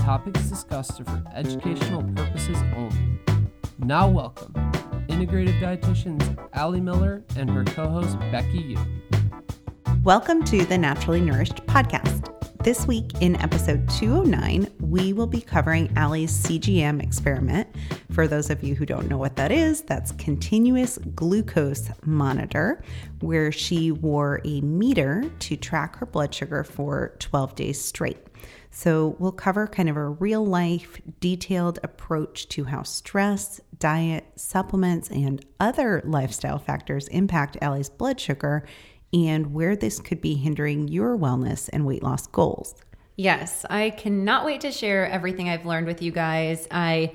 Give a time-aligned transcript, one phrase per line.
[0.00, 3.20] topics discussed are for educational purposes only.
[3.78, 4.54] Now, welcome
[5.08, 8.78] integrative dietitians Ali Miller and her co host Becky Yu.
[10.02, 12.34] Welcome to the Naturally Nourished podcast.
[12.64, 17.68] This week in episode 209, we will be covering Ali's CGM experiment.
[18.10, 22.82] For those of you who don't know what that is, that's continuous glucose monitor,
[23.20, 28.18] where she wore a meter to track her blood sugar for 12 days straight.
[28.70, 35.10] So, we'll cover kind of a real life, detailed approach to how stress, diet, supplements,
[35.10, 38.64] and other lifestyle factors impact Ali's blood sugar
[39.12, 42.74] and where this could be hindering your wellness and weight loss goals.
[43.16, 46.66] Yes, I cannot wait to share everything I've learned with you guys.
[46.70, 47.12] I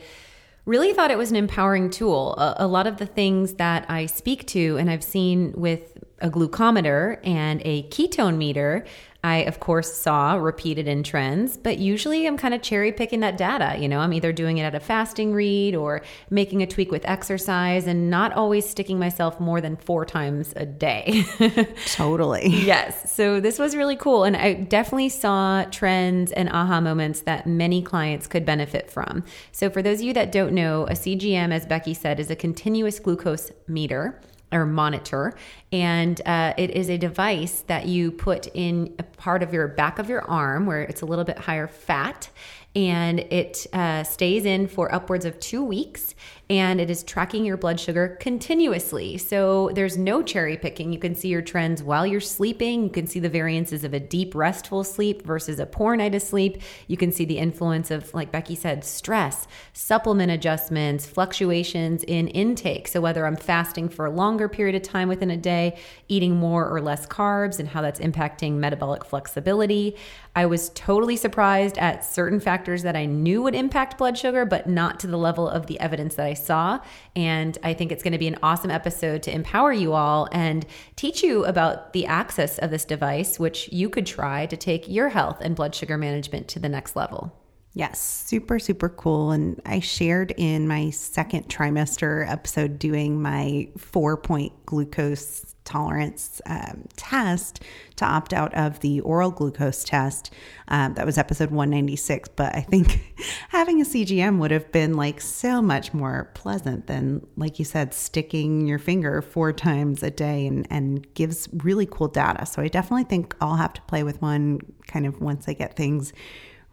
[0.66, 2.36] really thought it was an empowering tool.
[2.38, 6.30] A, a, lot of the things that I speak to and I've seen with a
[6.30, 8.86] glucometer and a ketone meter,
[9.26, 13.38] I, of course, saw repeated in trends, but usually I'm kind of cherry picking that
[13.38, 13.76] data.
[13.76, 17.04] You know, I'm either doing it at a fasting read or making a tweak with
[17.06, 21.24] exercise and not always sticking myself more than four times a day.
[21.88, 22.50] totally.
[22.50, 23.12] Yes.
[23.12, 24.26] So this was really cool.
[24.26, 29.24] And I definitely saw trends and aha moments that many clients could benefit from.
[29.52, 32.36] So for those of you that don't know, a CGM, as Becky said, is a
[32.36, 35.34] continuous glucose meter or monitor.
[35.72, 40.00] And uh, it is a device that you put in a part of your back
[40.00, 42.30] of your arm where it's a little bit higher fat
[42.76, 46.14] and it uh, stays in for upwards of two weeks
[46.50, 49.18] and it is tracking your blood sugar continuously.
[49.18, 50.94] So there's no cherry picking.
[50.94, 52.84] You can see your trends while you're sleeping.
[52.84, 56.22] You can see the variances of a deep, restful sleep versus a poor night of
[56.22, 56.62] sleep.
[56.88, 62.88] You can see the influence of, like Becky said, stress, supplement adjustments, fluctuations in intake.
[62.88, 66.70] So whether I'm fasting for a longer period of time within a day, eating more
[66.70, 69.96] or less carbs, and how that's impacting metabolic flexibility.
[70.36, 74.68] I was totally surprised at certain factors that I knew would impact blood sugar, but
[74.68, 76.82] not to the level of the evidence that I saw.
[77.16, 80.66] And I think it's going to be an awesome episode to empower you all and
[80.98, 85.10] teach you about the access of this device, which you could try to take your
[85.10, 87.34] health and blood sugar management to the next level.
[87.78, 89.32] Yes, super, super cool.
[89.32, 96.86] And I shared in my second trimester episode doing my four point glucose tolerance um,
[96.96, 97.62] test
[97.98, 100.34] to opt out of the oral glucose test.
[100.70, 102.30] Um, that was episode 196.
[102.38, 103.14] But I think
[103.50, 107.94] having a CGM would have been like so much more pleasant than, like you said,
[107.94, 112.46] sticking your finger four times a day and, and gives really cool data.
[112.46, 115.76] So I definitely think I'll have to play with one kind of once I get
[115.76, 116.14] things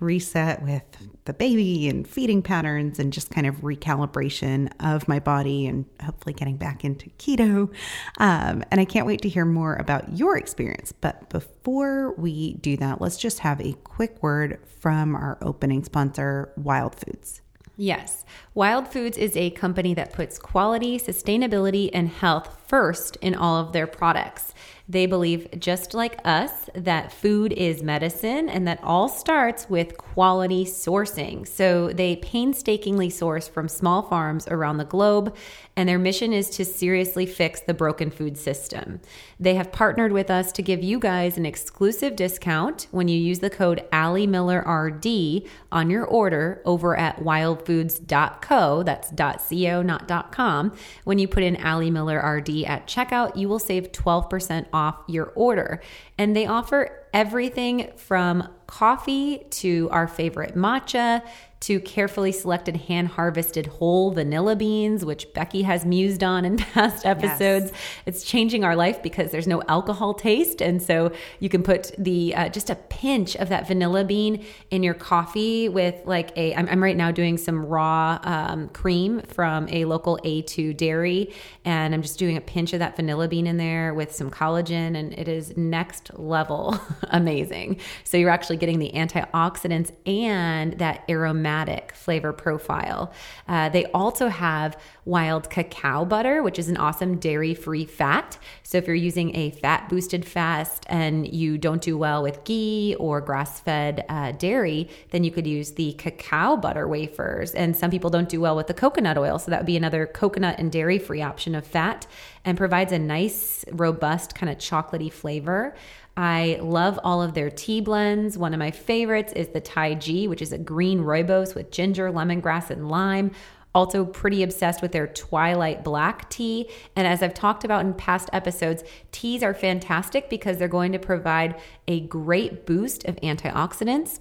[0.02, 0.82] reset with
[1.24, 6.32] the baby and feeding patterns and just kind of recalibration of my body and hopefully
[6.32, 7.72] getting back into keto.
[8.18, 10.92] Um, and I can't wait to hear more about your experience.
[10.92, 16.52] But before we do that, let's just have a quick word from our opening sponsor,
[16.56, 17.40] Wild Foods.
[17.76, 18.24] Yes.
[18.54, 23.72] Wild Foods is a company that puts quality, sustainability, and health first in all of
[23.72, 24.52] their products.
[24.88, 30.64] They believe, just like us, that food is medicine and that all starts with quality
[30.64, 31.46] sourcing.
[31.46, 35.34] So they painstakingly source from small farms around the globe,
[35.76, 39.00] and their mission is to seriously fix the broken food system.
[39.40, 43.38] They have partnered with us to give you guys an exclusive discount when you use
[43.38, 48.82] the code Ali Miller RD on your order over at wildfoods.co.
[48.82, 50.72] That's .co, not .com.
[51.04, 55.32] When you put in Ali Miller RD at checkout, you will save 12% off your
[55.34, 55.80] order.
[56.18, 61.22] And they offer everything from coffee to our favorite matcha
[61.62, 67.06] to carefully selected hand harvested whole vanilla beans, which Becky has mused on in past
[67.06, 67.70] episodes.
[67.70, 67.80] Yes.
[68.04, 70.60] It's changing our life because there's no alcohol taste.
[70.60, 74.82] And so you can put the uh, just a pinch of that vanilla bean in
[74.82, 79.68] your coffee with like a, I'm, I'm right now doing some raw um, cream from
[79.68, 81.32] a local A2 dairy.
[81.64, 84.96] And I'm just doing a pinch of that vanilla bean in there with some collagen.
[84.96, 86.76] And it is next level
[87.10, 87.78] amazing.
[88.02, 93.12] So you're actually getting the antioxidants and that aromatic aromatic flavor profile.
[93.46, 98.38] Uh, they also have wild cacao butter, which is an awesome dairy free fat.
[98.62, 102.96] So if you're using a fat boosted fast and you don't do well with ghee
[102.98, 107.52] or grass fed uh, dairy, then you could use the cacao butter wafers.
[107.52, 109.38] And some people don't do well with the coconut oil.
[109.38, 112.06] So that would be another coconut and dairy free option of fat
[112.44, 115.74] and provides a nice, robust, kind of chocolatey flavor.
[116.16, 118.36] I love all of their tea blends.
[118.36, 122.10] One of my favorites is the Tai G, which is a green rooibos with ginger,
[122.10, 123.30] lemongrass, and lime.
[123.74, 126.68] Also, pretty obsessed with their Twilight Black tea.
[126.94, 130.98] And as I've talked about in past episodes, teas are fantastic because they're going to
[130.98, 134.20] provide a great boost of antioxidants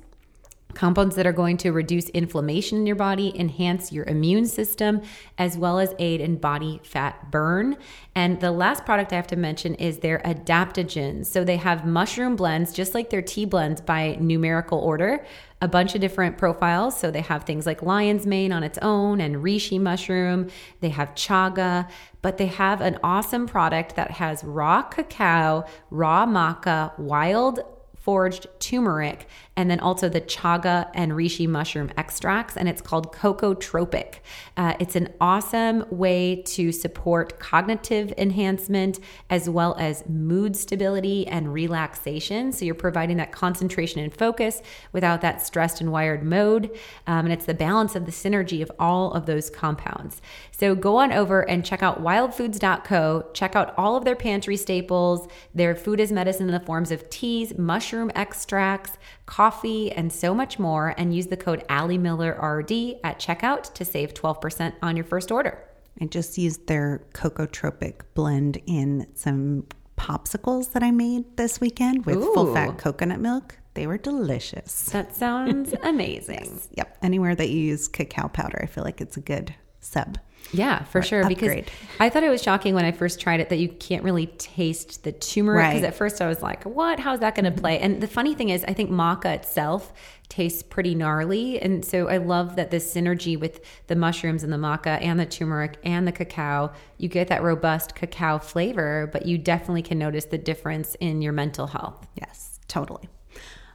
[0.73, 5.01] compounds that are going to reduce inflammation in your body, enhance your immune system,
[5.38, 7.77] as well as aid in body fat burn.
[8.15, 11.27] And the last product I have to mention is their adaptogens.
[11.27, 15.25] So they have mushroom blends, just like their tea blends by numerical order,
[15.62, 17.00] a bunch of different profiles.
[17.00, 20.50] So they have things like lion's mane on its own and reishi mushroom.
[20.79, 21.89] They have chaga,
[22.21, 27.62] but they have an awesome product that has raw cacao, raw maca, wild
[28.01, 29.27] foraged turmeric,
[29.62, 34.16] and then also the chaga and reishi mushroom extracts, and it's called Cocotropic.
[34.58, 39.00] Uh, it's an awesome way to support cognitive enhancement
[39.30, 42.52] as well as mood stability and relaxation.
[42.52, 44.63] So you're providing that concentration and focus
[44.94, 46.72] without that stressed and wired mode.
[47.06, 50.24] Um, and it's the balance of the synergy of all of those compounds.
[50.50, 53.28] So go on over and check out wildfoods.co.
[53.34, 57.07] Check out all of their pantry staples, their food is medicine in the forms of
[57.12, 58.98] teas, mushroom extracts,
[59.31, 60.94] coffee, and so much more.
[60.98, 65.31] And use the code Ali Miller RD at checkout to save 12% on your first
[65.31, 65.63] order.
[66.00, 69.68] I just used their Cocotropic blend in some
[69.98, 72.33] popsicles that I made this weekend with Ooh.
[72.33, 73.57] full fat coconut milk.
[73.74, 74.86] They were delicious.
[74.88, 76.60] That sounds amazing.
[76.75, 76.98] Yep.
[77.01, 80.18] Anywhere that you use cacao powder, I feel like it's a good sub.
[80.53, 81.27] Yeah, for Or sure.
[81.27, 81.63] Because.
[82.00, 85.03] I thought it was shocking when I first tried it that you can't really taste
[85.03, 85.69] the turmeric.
[85.69, 85.88] Because Right.
[85.88, 87.00] at first I was like, what?
[87.00, 87.80] How's that going to play?
[87.80, 89.94] And the funny thing is, I think maca itself
[90.30, 91.62] tastes pretty gnarly.
[91.62, 95.25] And so I love that this synergy with the mushrooms and the maca and the
[95.25, 100.25] turmeric and the cacao, you get that robust cacao flavor, but you definitely can notice
[100.25, 102.07] the difference in your mental health.
[102.15, 103.09] Yes, totally.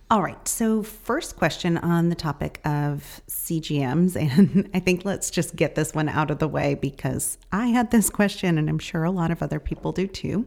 [0.08, 0.46] All right.
[0.46, 4.14] So, first question on the topic of CGMs.
[4.16, 7.90] And I think let's just get this one out of the way because I had
[7.90, 10.46] this question and I'm sure a lot of other people do too.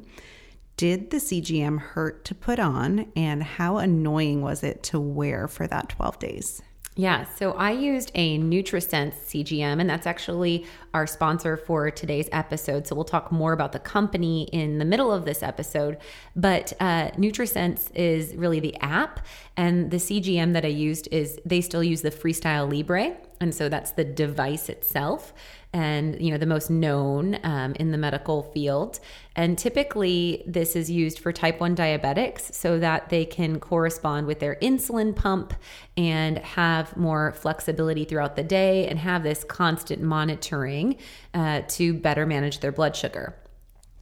[0.77, 5.67] Did the CGM hurt to put on and how annoying was it to wear for
[5.67, 6.61] that 12 days?
[6.95, 12.87] Yeah, so I used a NutriSense CGM, and that's actually our sponsor for today's episode.
[12.87, 15.97] So we'll talk more about the company in the middle of this episode.
[16.35, 19.25] But uh, NutriSense is really the app,
[19.57, 23.69] and the CGM that I used is they still use the Freestyle Libre, and so
[23.69, 25.33] that's the device itself
[25.71, 28.99] and you know the most known um, in the medical field
[29.35, 34.39] and typically this is used for type 1 diabetics so that they can correspond with
[34.39, 35.53] their insulin pump
[35.95, 40.78] and have more flexibility throughout the day and have this constant monitoring
[41.33, 43.35] uh, to better manage their blood sugar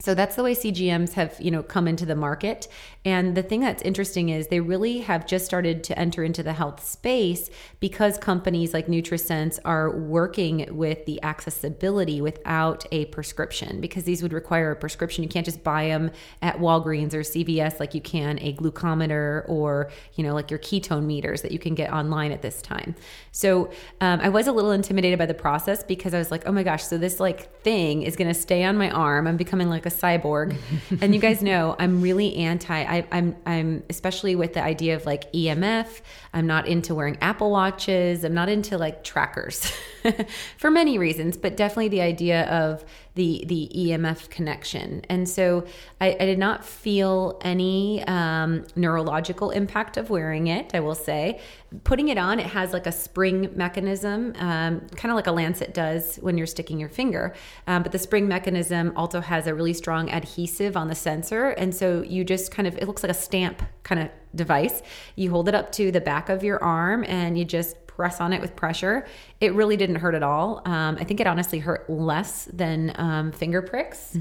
[0.00, 2.68] so that's the way CGMs have, you know, come into the market.
[3.04, 6.52] And the thing that's interesting is they really have just started to enter into the
[6.52, 7.50] health space
[7.80, 14.32] because companies like NutriSense are working with the accessibility without a prescription because these would
[14.32, 15.24] require a prescription.
[15.24, 16.12] You can't just buy them
[16.42, 21.06] at Walgreens or CVS like you can a glucometer or, you know, like your ketone
[21.06, 22.94] meters that you can get online at this time.
[23.32, 26.52] So um, I was a little intimidated by the process because I was like, oh
[26.52, 29.26] my gosh, so this like thing is going to stay on my arm.
[29.26, 30.56] I'm becoming like a cyborg.
[31.00, 32.82] and you guys know I'm really anti.
[32.82, 36.00] I, I'm I'm especially with the idea of like EMF.
[36.32, 38.24] I'm not into wearing Apple watches.
[38.24, 39.72] I'm not into like trackers
[40.58, 42.84] for many reasons, but definitely the idea of
[43.18, 45.02] the the EMF connection.
[45.08, 45.66] And so
[46.00, 50.70] I, I did not feel any um, neurological impact of wearing it.
[50.72, 51.40] I will say,
[51.82, 55.74] putting it on, it has like a spring mechanism, um, kind of like a lancet
[55.74, 57.34] does when you're sticking your finger.
[57.66, 61.74] Um, but the spring mechanism also has a really strong adhesive on the sensor, and
[61.74, 64.80] so you just kind of it looks like a stamp kind of device.
[65.16, 68.32] You hold it up to the back of your arm, and you just press on
[68.32, 69.04] it with pressure.
[69.40, 70.62] It really didn't hurt at all.
[70.64, 74.16] Um, I think it honestly hurt less than um, finger pricks.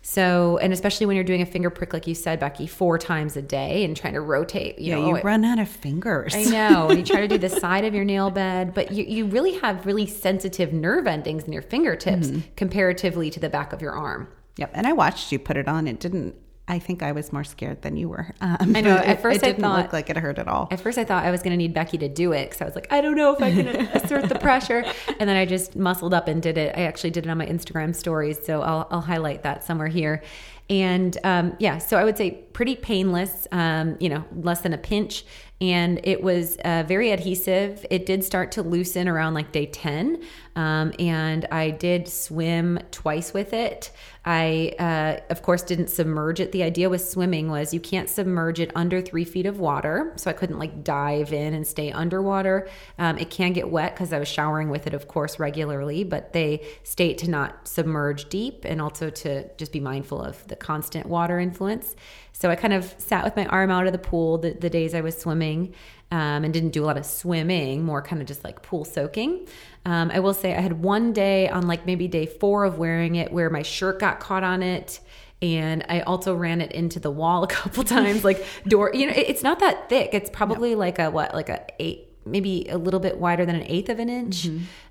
[0.00, 3.36] So, and especially when you're doing a finger prick, like you said, Becky, four times
[3.36, 6.36] a day and trying to rotate, you Yeah, know, you it- run out of fingers.
[6.36, 6.88] I know.
[6.88, 9.54] And you try to do the side of your nail bed, but you, you really
[9.58, 14.28] have really sensitive nerve endings in your fingertips comparatively to the back of your arm.
[14.58, 14.70] Yep.
[14.72, 15.88] And I watched you put it on.
[15.88, 16.36] It didn't
[16.68, 18.34] I think I was more scared than you were.
[18.40, 18.96] Um, I know.
[18.96, 20.68] At first it I didn't thought- look like it hurt at all.
[20.70, 22.64] At first, I thought I was going to need Becky to do it because I
[22.64, 24.84] was like, I don't know if I can assert the pressure.
[25.20, 26.74] And then I just muscled up and did it.
[26.76, 30.22] I actually did it on my Instagram stories, so I'll, I'll highlight that somewhere here.
[30.68, 34.78] And um, yeah, so I would say pretty painless, um, you know, less than a
[34.78, 35.24] pinch.
[35.60, 37.86] And it was uh, very adhesive.
[37.88, 40.22] It did start to loosen around like day 10.
[40.54, 43.90] Um, and I did swim twice with it.
[44.26, 46.52] I, uh, of course, didn't submerge it.
[46.52, 50.12] The idea with swimming was you can't submerge it under three feet of water.
[50.16, 52.68] So I couldn't like dive in and stay underwater.
[52.98, 56.32] Um, it can get wet because I was showering with it, of course, regularly, but
[56.32, 61.06] they state to not submerge deep and also to just be mindful of the constant
[61.06, 61.94] water influence.
[62.38, 64.94] So I kind of sat with my arm out of the pool the, the days
[64.94, 65.72] I was swimming
[66.10, 69.48] um, and didn't do a lot of swimming, more kind of just like pool soaking.
[69.86, 73.14] Um, I will say I had one day on like maybe day four of wearing
[73.14, 75.00] it where my shirt got caught on it.
[75.40, 78.90] And I also ran it into the wall a couple times, like door.
[78.92, 80.10] You know, it- it's not that thick.
[80.12, 83.64] It's probably like a what, like a eight, maybe a little bit wider than an
[83.66, 84.46] eighth of an inch.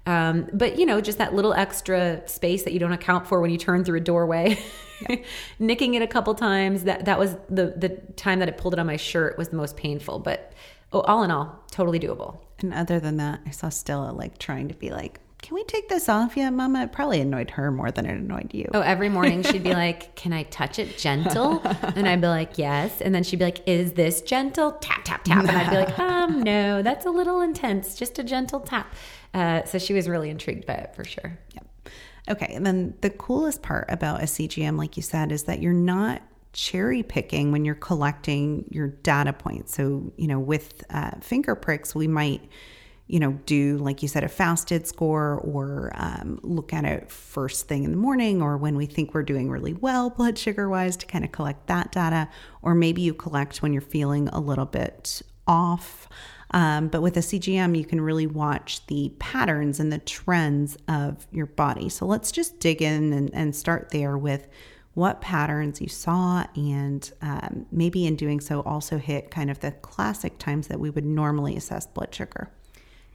[0.06, 3.52] Um, but you know, just that little extra space that you don't account for when
[3.52, 4.58] you turn through a doorway.
[5.60, 6.84] Nicking it a couple times.
[6.86, 9.58] That that was the the time that I pulled it on my shirt was the
[9.58, 10.20] most painful.
[10.20, 10.54] But
[10.94, 12.40] oh, all in all, totally doable.
[12.60, 15.90] And other than that, I saw Stella like trying to be like, "Can we take
[15.90, 18.68] this off yet, Mama?" It probably annoyed her more than it annoyed you.
[18.74, 21.62] Oh, every morning she'd be like, "Can I touch it gentle?"
[21.96, 25.24] And I'd be like, "Yes." And then she'd be like, "Is this gentle?" Tap tap
[25.24, 25.48] tap.
[25.48, 27.96] And I'd be like, "Um, no, that's a little intense.
[27.96, 28.92] Just a gentle tap."
[29.36, 31.38] Uh, so she was really intrigued by it for sure.
[31.54, 31.90] Yep.
[32.32, 32.54] Okay.
[32.56, 36.24] And then the coolest part about a CGM, like you said, is that you're not
[36.54, 39.76] cherry picking when you're collecting your data points.
[39.76, 42.42] So, you know, with uh, finger pricks, we might,
[43.08, 47.68] you know, do, like you said, a fasted score or um, look at it first
[47.68, 50.98] thing in the morning or when we think we're doing really well blood sugar wise
[50.98, 52.28] to kind of collect that data.
[52.64, 56.10] Or maybe you collect when you're feeling a little bit off.
[56.52, 61.28] Um, but with a CGM, you can really watch the patterns and the trends of
[61.32, 61.90] your body.
[61.90, 64.48] So let's just dig in and, and start there with
[64.96, 69.72] what patterns you saw, and um, maybe in doing so, also hit kind of the
[69.72, 72.50] classic times that we would normally assess blood sugar.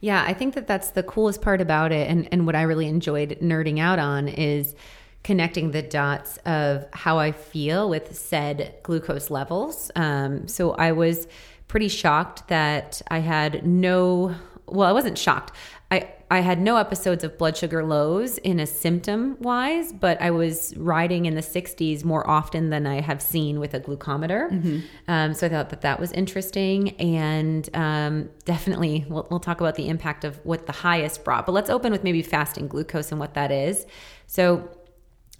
[0.01, 2.09] Yeah, I think that that's the coolest part about it.
[2.09, 4.75] And, and what I really enjoyed nerding out on is
[5.23, 9.91] connecting the dots of how I feel with said glucose levels.
[9.95, 11.27] Um, so I was
[11.67, 15.55] pretty shocked that I had no, well, I wasn't shocked.
[15.91, 20.31] I, I had no episodes of blood sugar lows in a symptom wise, but I
[20.31, 24.49] was riding in the 60s more often than I have seen with a glucometer.
[25.09, 26.91] Um, so I thought that that was interesting.
[26.91, 31.45] And um, definitely, we'll, we'll talk about the impact of what the highest brought.
[31.45, 33.85] But let's open with maybe fasting glucose and what that is.
[34.27, 34.69] So,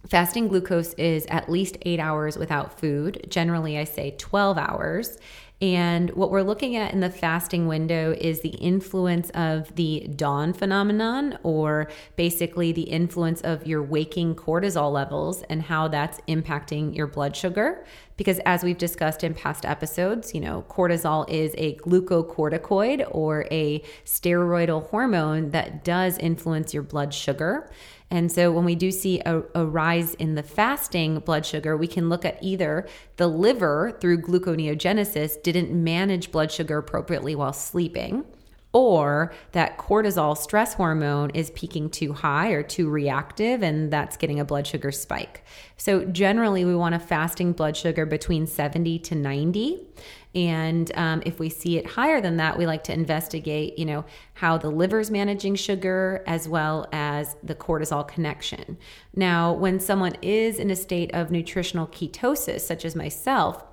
[0.07, 3.24] Fasting glucose is at least eight hours without food.
[3.29, 5.19] Generally, I say 12 hours.
[5.62, 10.53] And what we're looking at in the fasting window is the influence of the dawn
[10.53, 17.06] phenomenon, or basically the influence of your waking cortisol levels and how that's impacting your
[17.06, 17.86] blood sugar.
[18.18, 23.84] Because as we've discussed in past episodes, you know, cortisol is a glucocorticoid or a
[24.03, 27.70] steroidal hormone that does influence your blood sugar.
[28.12, 31.88] And so when we do see a, a, rise in the fasting blood sugar, we
[31.88, 38.25] can look at either the liver through gluconeogenesis didn't manage blood sugar appropriately while sleeping,
[38.74, 44.41] or that cortisol stress hormone is peaking too high or too reactive, and that's getting
[44.41, 45.46] a blood sugar spike.
[45.77, 49.88] So generally, we want a fasting blood sugar between 70 to 90.
[50.33, 54.05] And um, if we see it higher than that, we like to investigate, you know,
[54.35, 58.77] how the liver's managing sugar as well as the cortisol connection.
[59.15, 63.63] Now, when someone is in a state of nutritional ketosis, such as myself,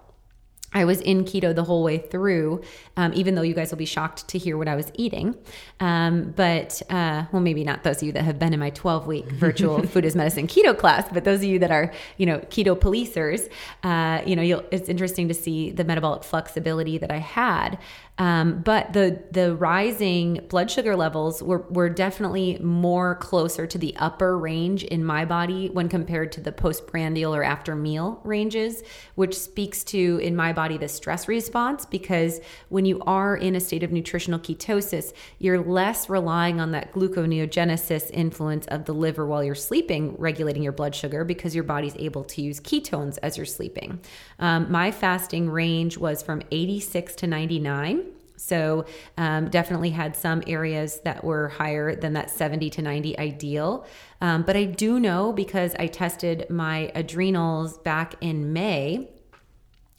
[0.72, 2.60] I was in keto the whole way through,
[2.96, 5.34] um, even though you guys will be shocked to hear what I was eating.
[5.80, 9.06] Um, but, uh, well, maybe not those of you that have been in my 12
[9.06, 12.38] week virtual food is medicine keto class, but those of you that are, you know,
[12.40, 13.48] keto policers,
[13.82, 17.78] uh, you know, it's interesting to see the metabolic flexibility that I had.
[18.18, 23.94] Um, but the the rising blood sugar levels were, were definitely more closer to the
[23.96, 28.82] upper range in my body when compared to the postprandial or after meal ranges,
[29.14, 33.60] which speaks to in my body the stress response because when you are in a
[33.60, 39.44] state of nutritional ketosis, you're less relying on that gluconeogenesis influence of the liver while
[39.44, 43.46] you're sleeping, regulating your blood sugar because your body's able to use ketones as you're
[43.46, 44.00] sleeping.
[44.40, 48.07] Um, my fasting range was from 86 to 99.
[48.38, 53.86] So, um, definitely had some areas that were higher than that 70 to 90 ideal.
[54.20, 59.08] Um, but I do know because I tested my adrenals back in May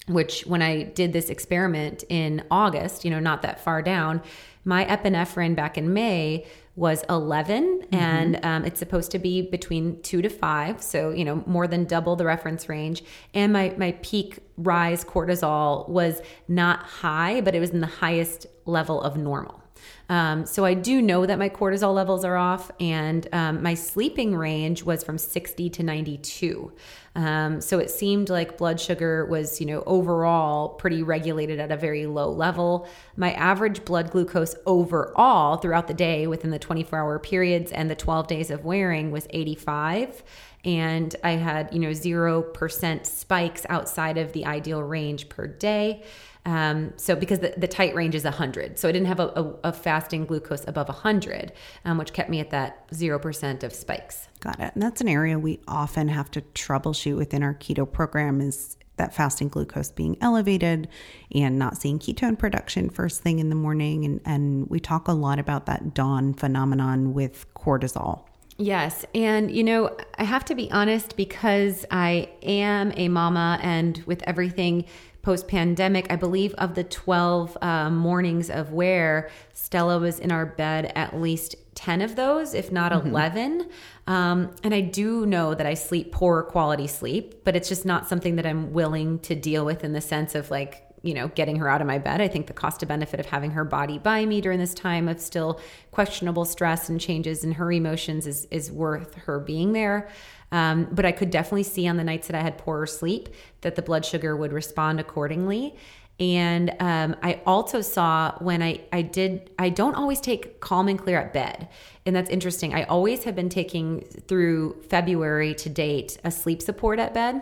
[0.09, 4.21] which when I did this experiment in August, you know, not that far down,
[4.65, 6.45] my epinephrine back in May
[6.79, 7.95] was 11 mm-hmm.
[7.95, 11.83] and um, it's supposed to be between two to five so you know more than
[11.83, 17.59] double the reference range and my my peak rise cortisol was not high but it
[17.59, 19.61] was in the highest level of normal
[20.09, 24.35] um, so I do know that my cortisol levels are off, and um, my sleeping
[24.35, 26.73] range was from 60 to 92.
[27.15, 31.77] Um, so it seemed like blood sugar was, you know, overall pretty regulated at a
[31.77, 32.87] very low level.
[33.17, 37.95] My average blood glucose overall throughout the day within the 24 hour periods and the
[37.95, 40.23] 12 days of wearing was 85
[40.65, 46.03] and I had, you know, 0% spikes outside of the ideal range per day.
[46.45, 49.69] Um, so because the, the tight range is 100, so I didn't have a, a,
[49.69, 51.51] a fasting glucose above 100,
[51.85, 54.27] um, which kept me at that 0% of spikes.
[54.39, 54.71] Got it.
[54.73, 59.13] And that's an area we often have to troubleshoot within our keto program is that
[59.13, 60.87] fasting glucose being elevated
[61.33, 64.05] and not seeing ketone production first thing in the morning.
[64.05, 68.23] And, and we talk a lot about that dawn phenomenon with cortisol.
[68.57, 69.05] Yes.
[69.15, 74.21] And, you know, I have to be honest because I am a mama and with
[74.23, 74.83] everything
[75.21, 80.45] post pandemic, I believe of the 12 uh, mornings of where Stella was in our
[80.45, 83.09] bed at least 10 of those, if not mm-hmm.
[83.09, 83.69] 11.
[84.07, 88.07] Um, and I do know that I sleep poor quality sleep, but it's just not
[88.07, 91.55] something that I'm willing to deal with in the sense of like, you know, getting
[91.57, 92.19] her out of my bed.
[92.19, 95.07] I think the cost to benefit of having her body by me during this time
[95.07, 95.61] of still
[95.91, 100.09] questionable stress and changes in her emotions is is worth her being there.
[100.51, 103.29] Um, but I could definitely see on the nights that I had poorer sleep
[103.61, 105.75] that the blood sugar would respond accordingly.
[106.19, 110.99] And um, I also saw when I, I did, I don't always take calm and
[110.99, 111.69] clear at bed.
[112.05, 112.73] And that's interesting.
[112.73, 117.41] I always have been taking through February to date a sleep support at bed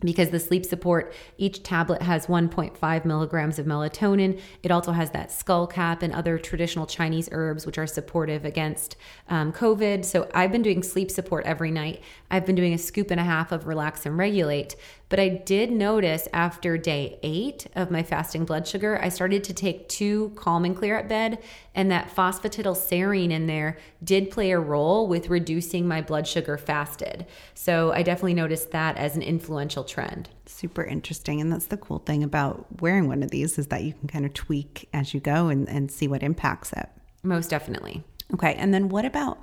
[0.00, 4.40] because the sleep support, each tablet has 1.5 milligrams of melatonin.
[4.62, 8.96] It also has that skull cap and other traditional Chinese herbs, which are supportive against
[9.28, 10.04] um, COVID.
[10.04, 12.02] So I've been doing sleep support every night.
[12.30, 14.76] I've been doing a scoop and a half of Relax and Regulate.
[15.10, 19.52] But I did notice after day eight of my fasting blood sugar, I started to
[19.52, 21.42] take two calm and clear at bed,
[21.74, 27.26] and that phosphatidylserine in there did play a role with reducing my blood sugar fasted.
[27.54, 30.30] So I definitely noticed that as an influential trend.
[30.46, 31.40] Super interesting.
[31.40, 34.24] And that's the cool thing about wearing one of these is that you can kind
[34.24, 36.88] of tweak as you go and, and see what impacts it.
[37.24, 38.04] Most definitely.
[38.32, 38.54] Okay.
[38.54, 39.40] And then what about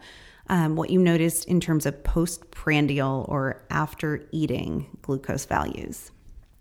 [0.49, 6.11] um, what you noticed in terms of postprandial or after eating glucose values.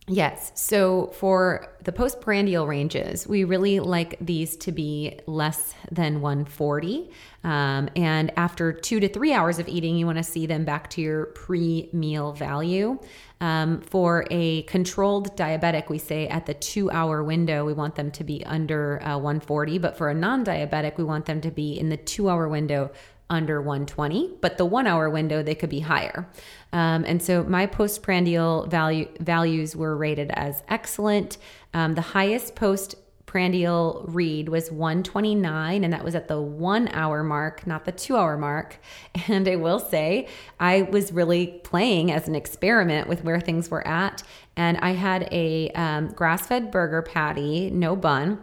[0.09, 0.53] Yes.
[0.55, 7.11] So for the postprandial ranges, we really like these to be less than 140.
[7.43, 10.91] Um, and after two to three hours of eating, you want to see them back
[10.91, 13.01] to your pre meal value.
[13.41, 18.13] Um, for a controlled diabetic, we say at the two hour window, we want them
[18.13, 19.79] to be under uh, 140.
[19.79, 22.93] But for a non diabetic, we want them to be in the two hour window
[23.29, 26.29] under 120, but the one hour window they could be higher.
[26.73, 31.39] Um, and so my postprandial value values were rated as excellent.
[31.75, 37.67] Um, the highest postprandial read was 129, and that was at the one hour mark,
[37.67, 38.79] not the two hour mark.
[39.29, 40.29] And I will say,
[40.61, 44.23] I was really playing as an experiment with where things were at.
[44.57, 48.39] And I had a um, grass fed burger patty, no bun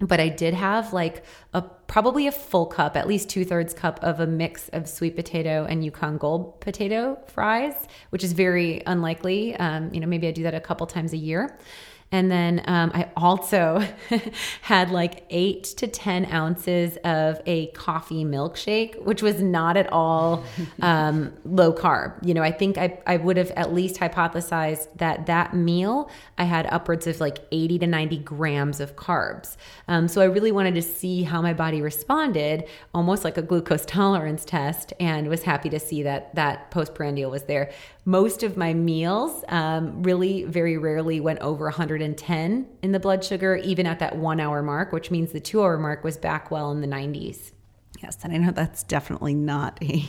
[0.00, 3.98] but I did have like a probably a full cup, at least two thirds cup
[4.02, 9.56] of a mix of sweet potato and Yukon Gold potato fries, which is very unlikely.
[9.56, 11.58] Um, you know, maybe I do that a couple times a year.
[12.12, 13.84] And then um, I also
[14.62, 20.44] had like eight to 10 ounces of a coffee milkshake, which was not at all
[20.82, 22.24] um, low carb.
[22.24, 26.44] You know, I think I, I would have at least hypothesized that that meal I
[26.44, 29.56] had upwards of like 80 to 90 grams of carbs.
[29.88, 33.84] Um, so I really wanted to see how my body responded, almost like a glucose
[33.84, 37.72] tolerance test, and was happy to see that that postprandial was there
[38.06, 41.68] most of my meals um, really very rarely went over
[42.14, 45.62] 110 in the blood sugar, even at that one hour mark, which means the two
[45.62, 47.52] hour mark was back well in the 90s.
[48.02, 50.08] Yes, and I know that's definitely not a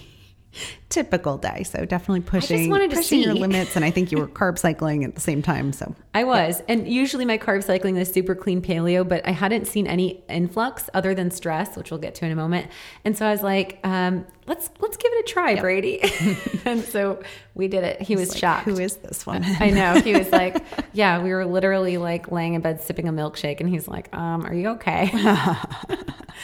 [0.89, 1.63] typical day.
[1.63, 3.25] So definitely pushing, I just wanted to pushing see.
[3.25, 3.75] your limits.
[3.75, 5.73] And I think you were carb cycling at the same time.
[5.73, 6.59] So I was.
[6.59, 6.65] Yeah.
[6.69, 10.89] And usually my carb cycling is super clean paleo, but I hadn't seen any influx
[10.93, 12.67] other than stress, which we'll get to in a moment.
[13.05, 15.61] And so I was like, um, let's let's give it a try, yep.
[15.61, 16.01] Brady.
[16.65, 17.21] and so
[17.53, 18.01] we did it.
[18.01, 18.65] He was like, shocked.
[18.65, 19.43] Who is this one?
[19.59, 19.99] I know.
[20.01, 23.69] He was like, yeah, we were literally like laying in bed sipping a milkshake and
[23.69, 25.11] he's like, um, are you okay?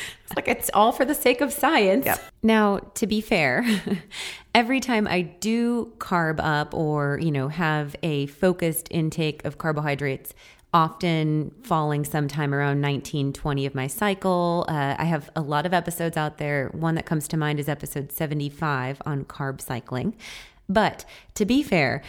[0.36, 2.06] like it's all for the sake of science.
[2.06, 2.22] Yep.
[2.42, 3.66] Now, to be fair,
[4.56, 10.34] every time I do carb up or, you know, have a focused intake of carbohydrates,
[10.74, 14.66] often falling sometime around 19, 20 of my cycle.
[14.68, 16.70] Uh, I have a lot of episodes out there.
[16.70, 20.16] One that comes to mind is episode 75 on carb cycling.
[20.68, 22.02] But to be fair,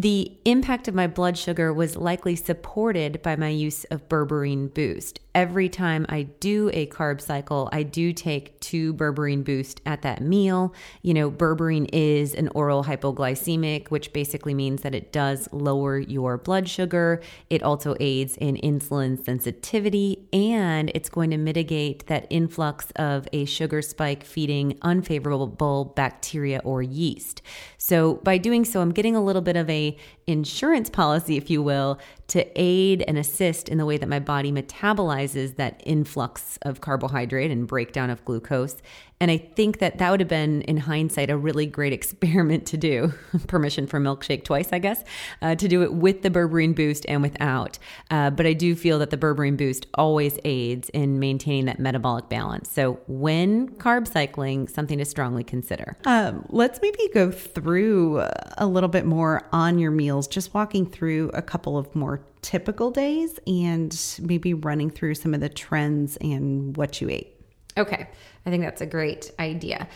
[0.00, 5.18] the impact of my blood sugar was likely supported by my use of berberine boost
[5.38, 10.20] every time I do a carb cycle, I do take two berberine boost at that
[10.20, 10.74] meal.
[11.02, 16.38] You know, berberine is an oral hypoglycemic, which basically means that it does lower your
[16.38, 17.22] blood sugar.
[17.50, 23.44] It also aids in insulin sensitivity and it's going to mitigate that influx of a
[23.44, 27.42] sugar spike feeding unfavorable bacteria or yeast.
[27.78, 31.62] So by doing so, I'm getting a little bit of a insurance policy, if you
[31.62, 36.80] will, to aid and assist in the way that my body metabolizes that influx of
[36.80, 38.76] carbohydrate and breakdown of glucose.
[39.20, 42.76] And I think that that would have been, in hindsight, a really great experiment to
[42.76, 43.12] do.
[43.48, 45.02] Permission for milkshake twice, I guess,
[45.42, 47.78] uh, to do it with the berberine boost and without.
[48.10, 52.28] Uh, but I do feel that the berberine boost always aids in maintaining that metabolic
[52.28, 52.70] balance.
[52.70, 55.96] So when carb cycling, something to strongly consider.
[56.04, 58.22] Um, let's maybe go through
[58.58, 62.90] a little bit more on your meals, just walking through a couple of more typical
[62.90, 67.34] days and maybe running through some of the trends and what you ate.
[67.76, 68.08] Okay,
[68.46, 69.88] I think that's a great idea.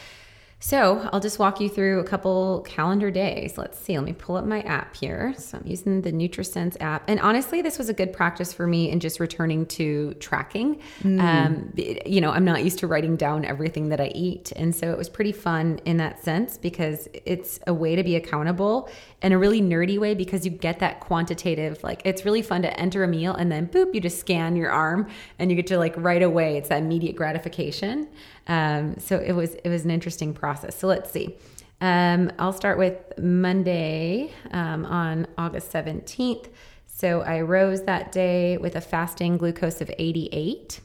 [0.62, 3.58] So I'll just walk you through a couple calendar days.
[3.58, 3.98] Let's see.
[3.98, 5.34] Let me pull up my app here.
[5.36, 8.88] So I'm using the NutriSense app, and honestly, this was a good practice for me
[8.88, 10.80] in just returning to tracking.
[11.02, 11.20] Mm.
[11.20, 11.72] Um,
[12.06, 14.96] you know, I'm not used to writing down everything that I eat, and so it
[14.96, 18.88] was pretty fun in that sense because it's a way to be accountable
[19.20, 21.82] in a really nerdy way because you get that quantitative.
[21.82, 24.70] Like it's really fun to enter a meal and then boop, you just scan your
[24.70, 25.08] arm
[25.40, 26.56] and you get to like right away.
[26.56, 28.06] It's that immediate gratification.
[28.46, 30.76] Um, so it was it was an interesting process.
[30.76, 31.36] So let's see.
[31.80, 36.48] Um, I'll start with Monday um, on August 17th.
[36.86, 40.80] So I rose that day with a fasting glucose of 88.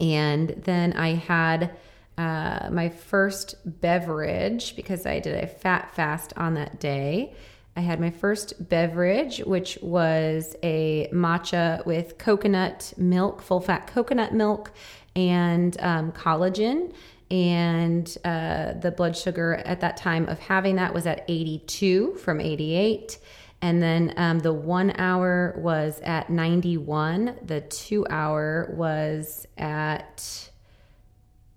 [0.00, 1.74] And then I had
[2.18, 7.34] uh, my first beverage because I did a fat fast on that day.
[7.76, 14.32] I had my first beverage, which was a matcha with coconut milk, full fat coconut
[14.32, 14.70] milk,
[15.16, 16.92] and um, collagen.
[17.30, 22.40] And uh, the blood sugar at that time of having that was at 82 from
[22.40, 23.18] 88.
[23.62, 27.38] And then um, the one hour was at 91.
[27.42, 30.50] The two hour was at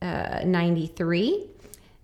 [0.01, 1.49] uh, 93.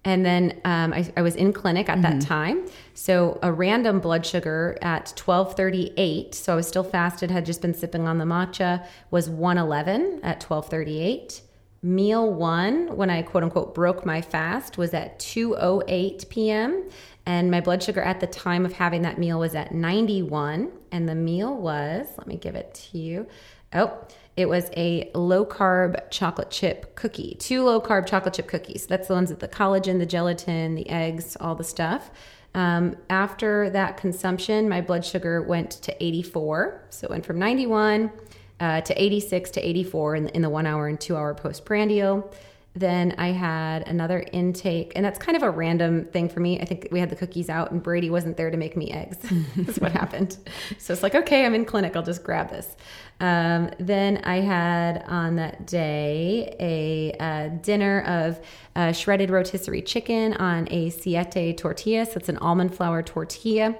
[0.05, 2.19] And then um, I, I, was in clinic at mm-hmm.
[2.19, 2.67] that time.
[2.93, 6.35] So a random blood sugar at 1238.
[6.35, 10.43] So I was still fasted, had just been sipping on the matcha, was 111 at
[10.43, 11.41] 1238.
[11.81, 16.89] Meal one, when I quote unquote broke my fast, was at 208 p.m.
[17.25, 20.71] And my blood sugar at the time of having that meal was at 91.
[20.91, 23.27] And the meal was, let me give it to you.
[23.73, 28.87] Oh, it was a low carb chocolate chip cookie, two low carb chocolate chip cookies.
[28.87, 32.09] That's the ones with the collagen, the gelatin, the eggs, all the stuff.
[32.55, 36.85] Um, after that consumption, my blood sugar went to 84.
[36.89, 38.11] So it went from 91
[38.59, 42.31] uh, to 86 to 84 in, in the one hour and two hour postprandial.
[42.75, 46.59] Then I had another intake, and that's kind of a random thing for me.
[46.59, 49.17] I think we had the cookies out, and Brady wasn't there to make me eggs.
[49.55, 50.37] that's what happened.
[50.79, 51.95] So it's like, okay, I'm in clinic.
[51.95, 52.75] I'll just grab this.
[53.19, 58.39] Um, then I had on that day a uh, dinner of
[58.75, 62.07] uh, shredded rotisserie chicken on a siete tortilla.
[62.07, 63.75] So it's an almond flour tortilla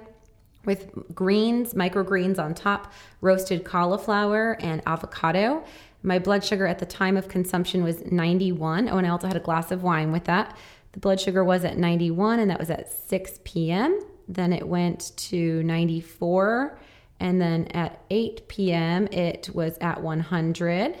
[0.64, 5.64] with greens, microgreens on top, roasted cauliflower, and avocado.
[6.04, 8.90] My blood sugar at the time of consumption was 91.
[8.90, 10.56] Oh, and I also had a glass of wine with that.
[10.92, 13.98] The blood sugar was at 91, and that was at 6 p.m.
[14.28, 16.78] Then it went to 94.
[17.20, 20.98] And then at 8 p.m., it was at 100.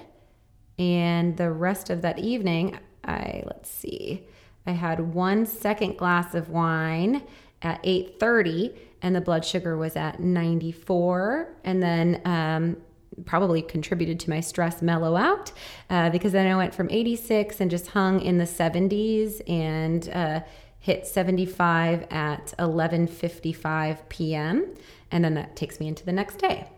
[0.78, 4.26] And the rest of that evening, I, let's see,
[4.66, 7.22] I had one second glass of wine
[7.60, 12.76] at 8.30 and the blood sugar was at 94 and then um,
[13.24, 15.52] probably contributed to my stress mellow out
[15.90, 20.40] uh, because then I went from 86 and just hung in the 70s and uh,
[20.78, 24.74] hit 75 at 11:55 p.m.
[25.10, 26.68] and then that takes me into the next day.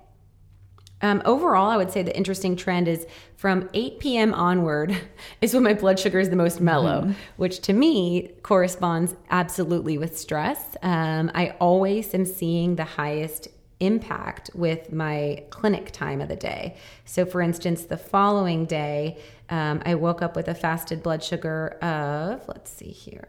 [1.03, 4.33] Um, overall, I would say the interesting trend is from 8 p.m.
[4.33, 4.97] onward
[5.43, 7.13] is when my blood sugar is the most mellow, mm-hmm.
[7.37, 10.77] which to me corresponds absolutely with stress.
[10.83, 13.49] Um, I always am seeing the highest
[13.81, 16.77] impact with my clinic time of the day.
[17.05, 19.19] So, for instance, the following day,
[19.51, 23.29] um, I woke up with a fasted blood sugar of, let's see here.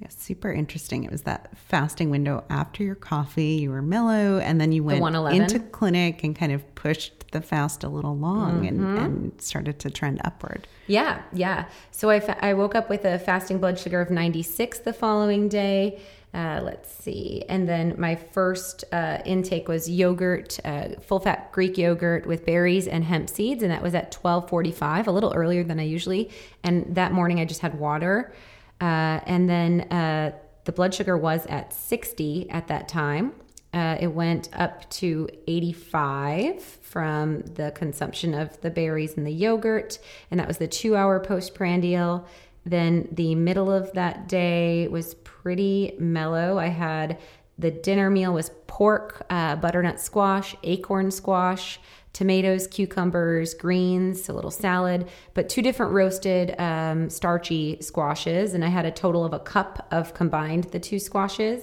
[0.00, 1.04] Yeah, super interesting.
[1.04, 3.60] It was that fasting window after your coffee.
[3.60, 5.42] You were mellow, and then you went 111?
[5.42, 9.90] into clinic and kind of pushed the fast a little long and, and started to
[9.90, 10.66] trend upward.
[10.88, 11.66] Yeah, yeah.
[11.90, 15.48] So I, fa- I woke up with a fasting blood sugar of 96 the following
[15.48, 16.00] day.
[16.34, 17.44] Uh, let's see.
[17.48, 22.88] And then my first uh, intake was yogurt, uh, full fat Greek yogurt with berries
[22.88, 23.62] and hemp seeds.
[23.62, 26.30] And that was at 1245, a little earlier than I usually.
[26.64, 28.34] And that morning I just had water.
[28.80, 30.32] Uh, and then uh,
[30.64, 33.32] the blood sugar was at 60 at that time.
[33.72, 39.98] Uh, it went up to 85 from the consumption of the berries and the yogurt,
[40.30, 42.24] and that was the two hour postprandial.
[42.64, 46.58] Then the middle of that day was pretty mellow.
[46.58, 47.18] I had
[47.58, 51.78] the dinner meal was pork, uh, butternut squash, acorn squash,
[52.12, 58.54] tomatoes, cucumbers, greens, a little salad, but two different roasted um, starchy squashes.
[58.54, 61.62] And I had a total of a cup of combined the two squashes.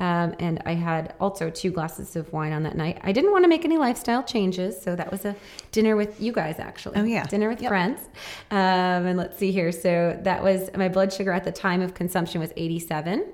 [0.00, 2.98] Um, and I had also two glasses of wine on that night.
[3.04, 5.36] I didn't want to make any lifestyle changes, so that was a
[5.72, 6.98] dinner with you guys, actually.
[6.98, 7.26] Oh, yeah.
[7.26, 8.00] dinner with friends.
[8.50, 9.70] Um, and let's see here.
[9.70, 13.30] So that was my blood sugar at the time of consumption was 87.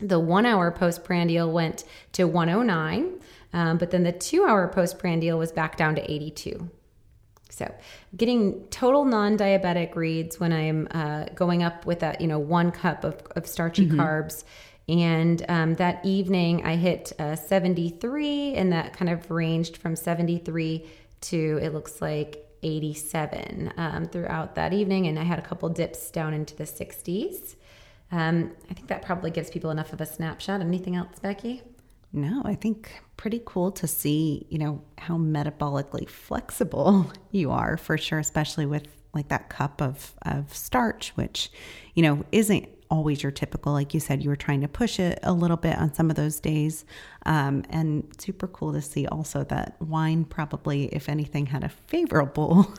[0.00, 3.20] The one hour postprandial went to 109,
[3.52, 6.68] um, but then the two hour postprandial was back down to 82.
[7.50, 7.72] So,
[8.16, 13.04] getting total non-diabetic reads when I'm uh, going up with that, you know, one cup
[13.04, 14.42] of, of starchy carbs.
[14.88, 20.86] And um, that evening, I hit uh, 73, and that kind of ranged from 73
[21.22, 25.06] to it looks like 87 um, throughout that evening.
[25.06, 27.56] And I had a couple dips down into the 60s.
[28.12, 30.60] Um, I think that probably gives people enough of a snapshot.
[30.60, 31.62] Anything else, Becky?
[32.12, 37.98] No, I think pretty cool to see, you know, how metabolically flexible you are for
[37.98, 41.50] sure, especially with like that cup of, of starch, which,
[41.94, 45.18] you know, isn't always your typical, like you said, you were trying to push it
[45.22, 46.84] a little bit on some of those days.
[47.26, 52.72] Um, and super cool to see also that wine probably, if anything, had a favorable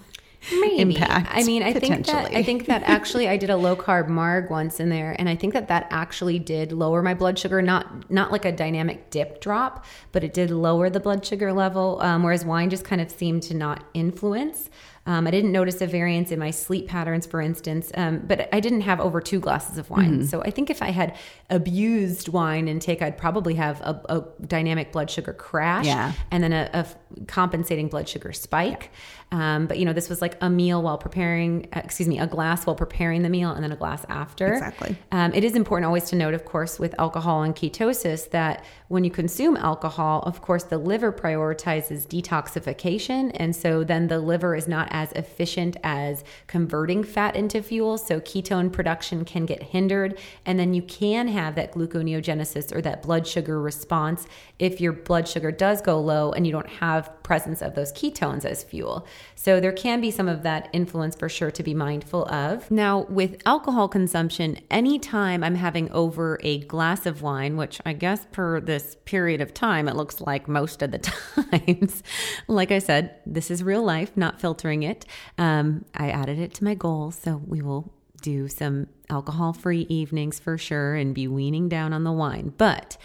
[0.51, 0.95] Maybe.
[0.95, 1.29] impact.
[1.31, 2.33] I mean, I think that.
[2.33, 5.35] I think that actually I did a low carb marg once in there, and I
[5.35, 7.61] think that that actually did lower my blood sugar.
[7.61, 11.99] Not not like a dynamic dip drop, but it did lower the blood sugar level.
[12.01, 14.69] Um, whereas wine just kind of seemed to not influence.
[15.07, 18.59] Um, I didn't notice a variance in my sleep patterns, for instance, um, but I
[18.59, 20.13] didn't have over two glasses of wine.
[20.19, 20.25] Mm-hmm.
[20.25, 21.15] So I think if I had
[21.49, 26.13] abused wine intake, I'd probably have a, a dynamic blood sugar crash Yeah.
[26.31, 26.87] and then a
[27.27, 28.91] compensating blood sugar spike.
[29.31, 32.27] Um, but you know, this was like a meal while preparing, uh, excuse me, a
[32.27, 34.53] glass while preparing the meal and then a glass after.
[34.53, 34.97] Exactly.
[35.11, 39.03] Um, it is important always to note, of course, with alcohol and ketosis that when
[39.03, 43.31] you consume alcohol, of course, the liver prioritizes detoxification.
[43.35, 47.97] And so then the liver is not as efficient as converting fat into fuel.
[47.97, 50.19] So ketone production can get hindered.
[50.45, 54.27] And then you can have that gluconeogenesis or that blood sugar response
[54.59, 58.45] if your blood sugar does go low and you don't have presence of those ketones
[58.45, 59.05] as fuel.
[59.33, 62.69] So there can be some of that influence for sure to be mindful of.
[62.69, 68.27] Now, with alcohol consumption, anytime I'm having over a glass of wine, which I guess
[68.31, 72.03] per this period of time, it looks like most of the times,
[72.47, 75.05] like I said, this is real life, not filtering it.
[75.39, 80.39] Um, I added it to my goal, so we will do some alcohol free evenings
[80.39, 82.53] for sure and be weaning down on the wine.
[82.55, 82.97] But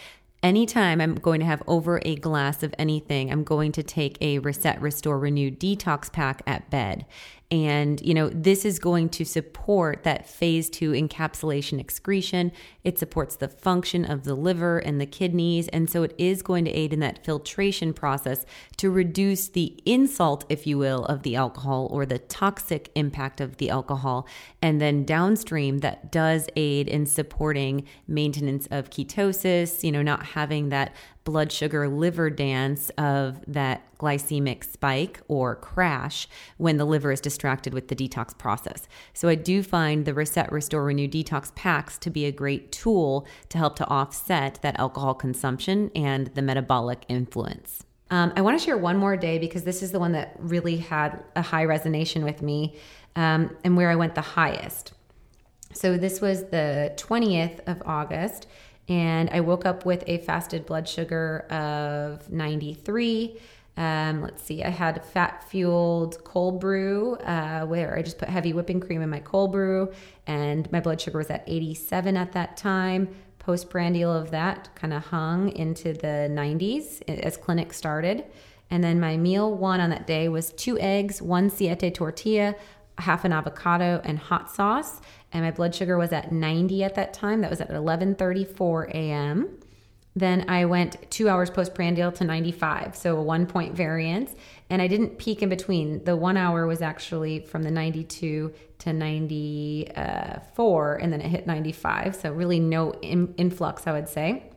[0.43, 4.39] anytime I'm going to have over a glass of anything, I'm going to take a
[4.39, 7.05] Reset, Restore, Renew detox pack at bed.
[7.51, 12.53] And, you know, this is going to support that phase two encapsulation excretion.
[12.85, 15.67] It supports the function of the liver and the kidneys.
[15.67, 18.45] And so it is going to aid in that filtration process
[18.81, 23.57] to reduce the insult, if you will, of the alcohol or the toxic impact of
[23.57, 24.27] the alcohol.
[24.59, 30.69] And then downstream, that does aid in supporting maintenance of ketosis, you know, not having
[30.69, 37.21] that blood sugar liver dance of that glycemic spike or crash when the liver is
[37.21, 38.87] distracted with the detox process.
[39.13, 43.27] So I do find the Reset, Restore, Renew detox packs to be a great tool
[43.49, 47.83] to help to offset that alcohol consumption and the metabolic influence.
[48.11, 50.77] Um, I want to share one more day because this is the one that really
[50.77, 52.75] had a high resonation with me
[53.15, 54.91] um, and where I went the highest.
[55.73, 58.47] So this was the 20th of August,
[58.89, 63.39] and I woke up with a fasted blood sugar of 93.
[63.77, 68.51] Um, let's see, I had fat fueled cold brew uh, where I just put heavy
[68.51, 69.93] whipping cream in my cold brew,
[70.27, 73.15] and my blood sugar was at 87 at that time.
[73.41, 78.23] Postprandial of that kind of hung into the 90s as clinic started.
[78.69, 82.55] And then my meal one on that day was two eggs, one siete tortilla,
[82.99, 85.01] half an avocado, and hot sauce.
[85.33, 87.41] And my blood sugar was at 90 at that time.
[87.41, 89.57] That was at 11:34 a.m.
[90.15, 94.35] Then I went two hours postprandial to 95, so a one point variance.
[94.71, 96.05] And I didn't peak in between.
[96.05, 102.15] The one hour was actually from the 92 to 94, and then it hit 95.
[102.15, 104.49] So really no in- influx, I would say.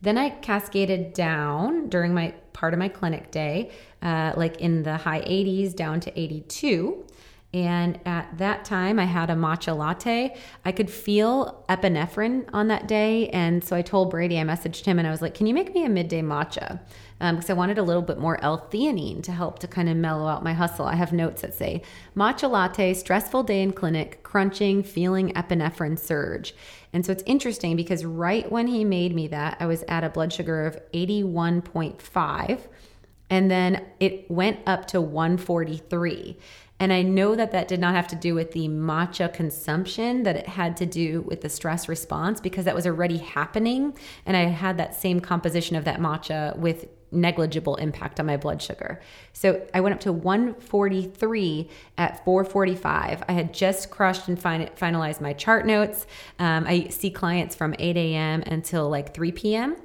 [0.00, 4.96] Then I cascaded down during my part of my clinic day, uh, like in the
[4.96, 7.04] high 80s down to 82.
[7.52, 10.36] And at that time, I had a matcha latte.
[10.64, 13.30] I could feel epinephrine on that day.
[13.30, 15.74] And so I told Brady, I messaged him and I was like, Can you make
[15.74, 16.80] me a midday matcha?
[17.18, 19.96] Because um, I wanted a little bit more L theanine to help to kind of
[19.96, 20.86] mellow out my hustle.
[20.86, 21.82] I have notes that say
[22.16, 26.54] matcha latte, stressful day in clinic, crunching, feeling epinephrine surge.
[26.92, 30.08] And so it's interesting because right when he made me that, I was at a
[30.08, 32.60] blood sugar of 81.5.
[33.30, 36.38] And then it went up to 143.
[36.80, 40.36] And I know that that did not have to do with the matcha consumption, that
[40.36, 43.96] it had to do with the stress response because that was already happening.
[44.24, 48.60] And I had that same composition of that matcha with negligible impact on my blood
[48.60, 49.00] sugar.
[49.32, 53.24] So I went up to 143 at 445.
[53.28, 56.06] I had just crushed and fin- finalized my chart notes.
[56.38, 58.42] Um, I see clients from 8 a.m.
[58.46, 59.76] until like 3 p.m.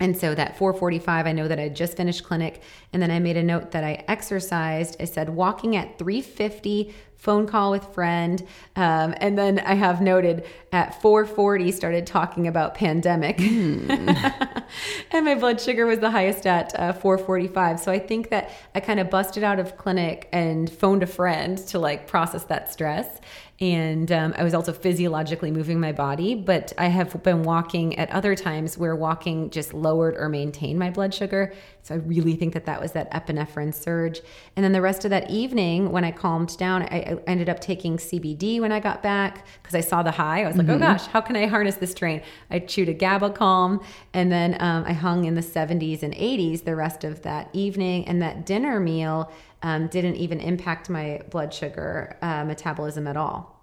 [0.00, 2.62] And so that 445, I know that I just finished clinic.
[2.92, 4.96] And then I made a note that I exercised.
[5.00, 6.92] I said walking at 350,
[7.24, 8.46] phone call with friend.
[8.76, 13.38] Um, and then I have noted at 440 started talking about pandemic.
[13.38, 14.64] Mm.
[15.10, 17.80] and my blood sugar was the highest at uh, 445.
[17.80, 21.56] So I think that I kind of busted out of clinic and phoned a friend
[21.68, 23.20] to like process that stress
[23.64, 26.34] and um, I was also physiologically moving my body.
[26.34, 30.90] But I have been walking at other times where walking just lowered or maintained my
[30.90, 31.50] blood sugar.
[31.80, 34.20] So I really think that that was that epinephrine surge.
[34.54, 37.58] And then the rest of that evening, when I calmed down, I, I ended up
[37.58, 40.42] taking CBD when I got back because I saw the high.
[40.42, 40.82] I was like, oh mm-hmm.
[40.82, 42.20] oh gosh, how can I harness this train?
[42.50, 46.64] I chewed a GABA calm, and then um, I hung in the 70s and 80s
[46.64, 48.06] the rest of that evening.
[48.06, 53.53] And that dinner meal um, didn't even impact my blood sugar uh, metabolism at all.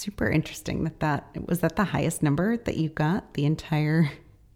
[0.00, 4.10] Super interesting that that was that the highest number that you got the entire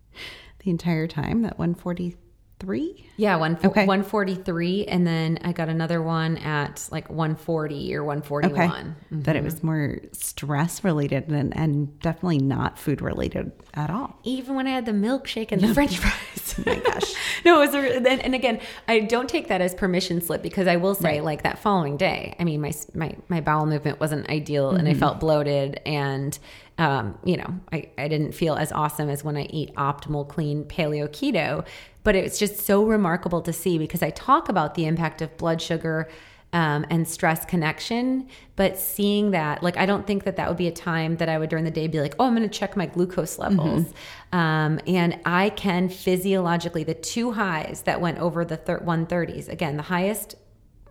[0.64, 3.10] the entire time that 143?
[3.16, 3.86] Yeah, one, okay.
[3.86, 4.86] 143.
[4.86, 8.52] And then I got another one at like 140 or 141.
[8.52, 8.72] Okay.
[8.72, 9.20] Mm-hmm.
[9.22, 14.18] That it was more stress related and, and definitely not food related at all.
[14.24, 16.54] Even when I had the milkshake and the french fries.
[16.58, 17.14] oh my gosh.
[17.44, 20.76] no, it was, and, and again, I don't take that as permission slip because I
[20.76, 21.24] will say right.
[21.24, 24.78] like that following day, I mean, my, my, my bowel movement wasn't ideal mm-hmm.
[24.78, 25.00] and I mm-hmm.
[25.00, 26.36] felt bloated and
[26.76, 30.64] um, you know, I, I didn't feel as awesome as when I eat optimal, clean
[30.64, 31.64] paleo keto.
[32.02, 33.03] But it's just so remarkable
[33.42, 36.08] to see because I talk about the impact of blood sugar
[36.54, 38.28] um, and stress connection.
[38.56, 41.36] But seeing that, like, I don't think that that would be a time that I
[41.36, 43.82] would during the day be like, oh, I'm going to check my glucose levels.
[43.82, 44.38] Mm-hmm.
[44.38, 49.76] Um, and I can physiologically, the two highs that went over the thir- 130s, again,
[49.76, 50.36] the highest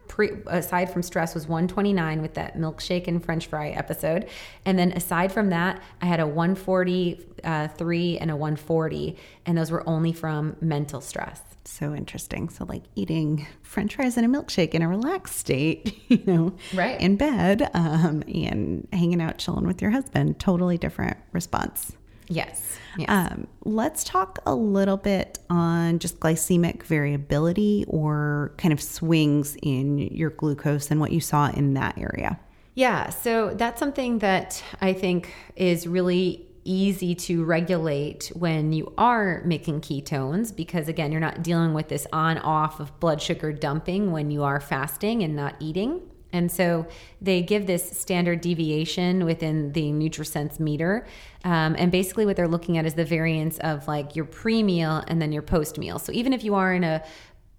[0.10, 4.30] pre, aside from stress was 129 with that milkshake and french fry episode
[4.65, 9.88] and then aside from that i had a 143 and a 140 and those were
[9.89, 14.82] only from mental stress so interesting so like eating french fries and a milkshake in
[14.82, 19.91] a relaxed state you know right in bed um, and hanging out chilling with your
[19.91, 21.93] husband totally different response
[22.30, 22.78] Yes.
[22.97, 23.10] yes.
[23.10, 29.99] Um, let's talk a little bit on just glycemic variability or kind of swings in
[29.99, 32.39] your glucose and what you saw in that area.
[32.76, 33.10] Yeah.
[33.10, 39.82] So that's something that I think is really easy to regulate when you are making
[39.82, 44.32] ketones because again you're not dealing with this on off of blood sugar dumping when
[44.32, 46.02] you are fasting and not eating
[46.34, 46.88] and so
[47.21, 51.06] they give this standard deviation within the NutriSense meter.
[51.43, 55.04] Um, and basically, what they're looking at is the variance of like your pre meal
[55.08, 55.99] and then your post meal.
[55.99, 57.04] So even if you are in a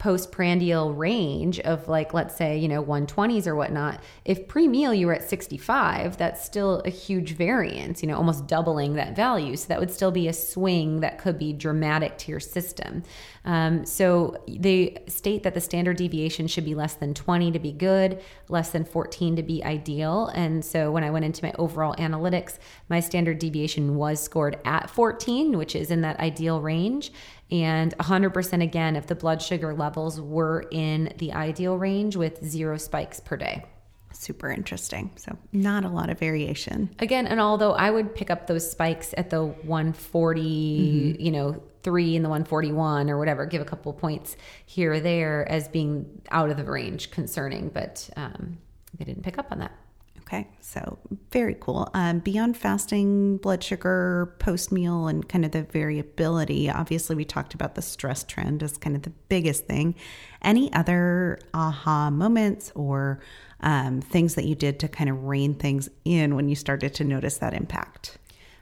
[0.05, 5.15] postprandial range of like let's say you know 120s or whatnot if pre-meal you were
[5.15, 9.57] at 65 that's still a huge variance you know almost doubling that value.
[9.57, 13.03] So that would still be a swing that could be dramatic to your system.
[13.47, 17.73] Um, so they state that the standard deviation should be less than 20 to be
[17.73, 20.27] good less than 14 to be ideal.
[20.35, 22.59] And so when i went into my overall analytics
[22.91, 27.11] my standard deviation was scored at 14 which is in that ideal range
[27.55, 32.77] and 100% again if the blood sugar levels were in the ideal range with zero
[32.77, 33.65] spikes per day.
[34.13, 35.13] super interesting.
[35.17, 36.91] So, not a lot of variation.
[36.99, 42.17] Again, and although I would pick up those spikes at the 140, you know, three
[42.17, 44.37] and the 141 or whatever, give a couple points
[44.67, 48.59] here or there as being out of the range concerning, but um,
[48.99, 49.73] they didn't pick up on that.
[50.27, 50.99] Okay, so
[51.31, 51.91] very cool.
[51.93, 57.53] Um, beyond fasting, blood sugar, post meal, and kind of the variability, obviously, we talked
[57.53, 59.95] about the stress trend as kind of the biggest thing.
[60.41, 63.21] Any other aha moments or
[63.61, 67.05] um, things that you did to kind of rein things in when you started to
[67.05, 68.17] notice that impact?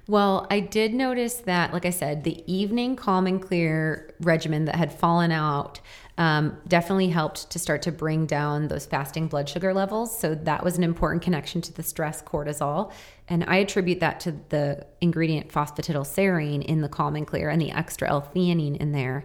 [0.08, 4.74] Well, I did notice that, like I said, the evening calm and clear regimen that
[4.74, 5.80] had fallen out
[6.18, 10.18] um, definitely helped to start to bring down those fasting blood sugar levels.
[10.18, 12.92] So that was an important connection to the stress cortisol.
[13.28, 17.70] And I attribute that to the ingredient phosphatidylserine in the calm and clear and the
[17.70, 19.24] extra L-theanine in there.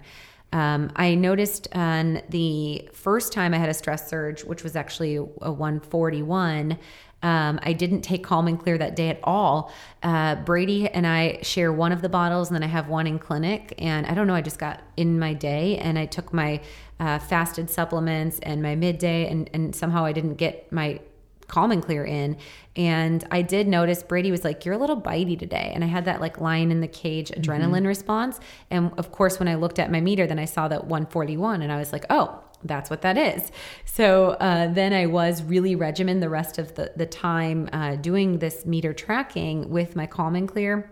[0.54, 5.16] Um, I noticed on the first time I had a stress surge, which was actually
[5.16, 6.78] a 141,
[7.24, 9.72] um, I didn't take Calm and Clear that day at all.
[10.04, 13.20] Uh, Brady and I share one of the bottles, and then I have one in
[13.20, 13.74] clinic.
[13.80, 16.62] And I don't know, I just got in my day and I took my
[17.00, 21.00] uh, fasted supplements and my midday, and, and somehow I didn't get my
[21.48, 22.38] calm and clear in.
[22.76, 25.72] And I did notice Brady was like, You're a little bitey today.
[25.74, 27.88] And I had that like lion in the cage adrenaline mm-hmm.
[27.88, 28.40] response.
[28.70, 31.72] And of course, when I looked at my meter, then I saw that 141 and
[31.72, 33.52] I was like, Oh, that's what that is.
[33.86, 38.40] So uh, then I was really regimen the rest of the, the time uh, doing
[38.40, 40.92] this meter tracking with my calm and clear.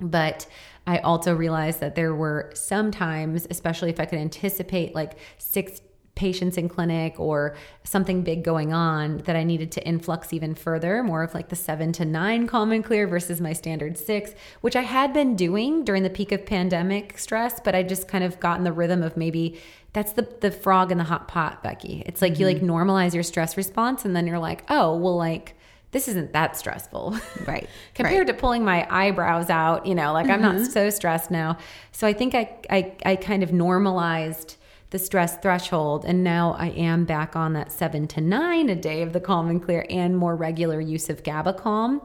[0.00, 0.46] But
[0.86, 5.80] I also realized that there were some times, especially if I could anticipate like six
[6.20, 11.02] patients in clinic or something big going on that I needed to influx even further,
[11.02, 14.76] more of like the seven to nine calm and clear versus my standard six, which
[14.76, 18.38] I had been doing during the peak of pandemic stress, but I just kind of
[18.38, 19.58] got in the rhythm of maybe
[19.92, 22.02] that's the the frog in the hot pot, Becky.
[22.06, 22.40] It's like mm-hmm.
[22.40, 22.70] you like mm-hmm.
[22.70, 25.54] normalize your stress response and then you're like, oh, well, like
[25.92, 27.16] this isn't that stressful.
[27.46, 27.68] Right.
[27.94, 28.34] Compared right.
[28.34, 30.34] to pulling my eyebrows out, you know, like mm-hmm.
[30.34, 30.64] I'm not mm-hmm.
[30.64, 31.58] so stressed now.
[31.90, 34.56] So I think I, I, I kind of normalized
[34.90, 36.04] the stress threshold.
[36.04, 39.48] And now I am back on that seven to nine a day of the calm
[39.48, 42.02] and clear and more regular use of GABA calm.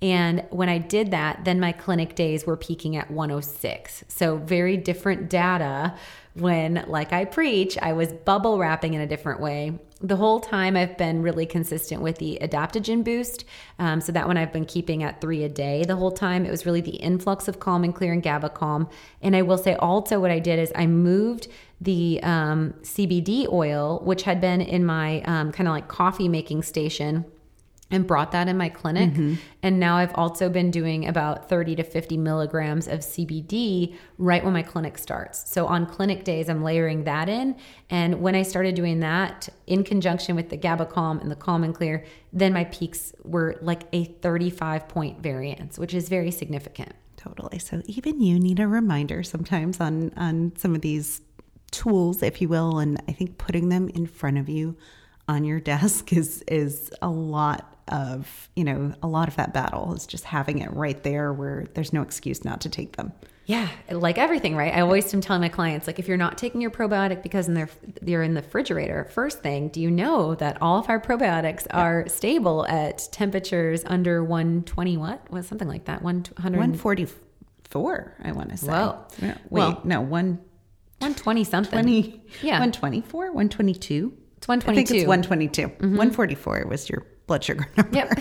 [0.00, 4.04] And when I did that, then my clinic days were peaking at 106.
[4.08, 5.94] So very different data
[6.36, 9.78] when, like I preach, I was bubble wrapping in a different way.
[10.02, 13.44] The whole time I've been really consistent with the adaptogen boost.
[13.78, 16.44] Um, so that one I've been keeping at three a day the whole time.
[16.44, 18.88] It was really the influx of calm and clear and GABA calm.
[19.22, 21.48] And I will say also what I did is I moved
[21.80, 26.62] the um, CBD oil, which had been in my um, kind of like coffee making
[26.62, 27.24] station
[27.90, 29.10] and brought that in my clinic.
[29.10, 29.34] Mm-hmm.
[29.62, 34.52] And now I've also been doing about 30 to 50 milligrams of CBD right when
[34.52, 35.48] my clinic starts.
[35.50, 37.56] So on clinic days, I'm layering that in.
[37.88, 41.62] And when I started doing that in conjunction with the GABA Calm and the Calm
[41.62, 46.92] and Clear, then my peaks were like a 35 point variance, which is very significant.
[47.16, 47.58] Totally.
[47.58, 51.20] So even you need a reminder sometimes on on some of these
[51.70, 54.76] tools, if you will, and I think putting them in front of you
[55.28, 59.94] on your desk is is a lot of you know a lot of that battle
[59.94, 63.12] is just having it right there where there's no excuse not to take them.
[63.46, 64.74] Yeah like everything right?
[64.74, 67.70] I always am telling my clients like if you're not taking your probiotic because they're
[68.02, 71.80] they're in the refrigerator first thing do you know that all of our probiotics yeah.
[71.80, 75.30] are stable at temperatures under 120 what?
[75.30, 78.66] Was something like that 100 144 i want to say.
[78.66, 79.04] Whoa.
[79.20, 79.36] wait.
[79.48, 80.40] Well, no one
[80.98, 81.82] 120 something.
[81.82, 82.52] 20, yeah.
[82.54, 85.96] 124 122 it's 122 i think it's 122 mm-hmm.
[85.96, 87.96] 144 was your blood sugar number.
[87.96, 88.20] Yep.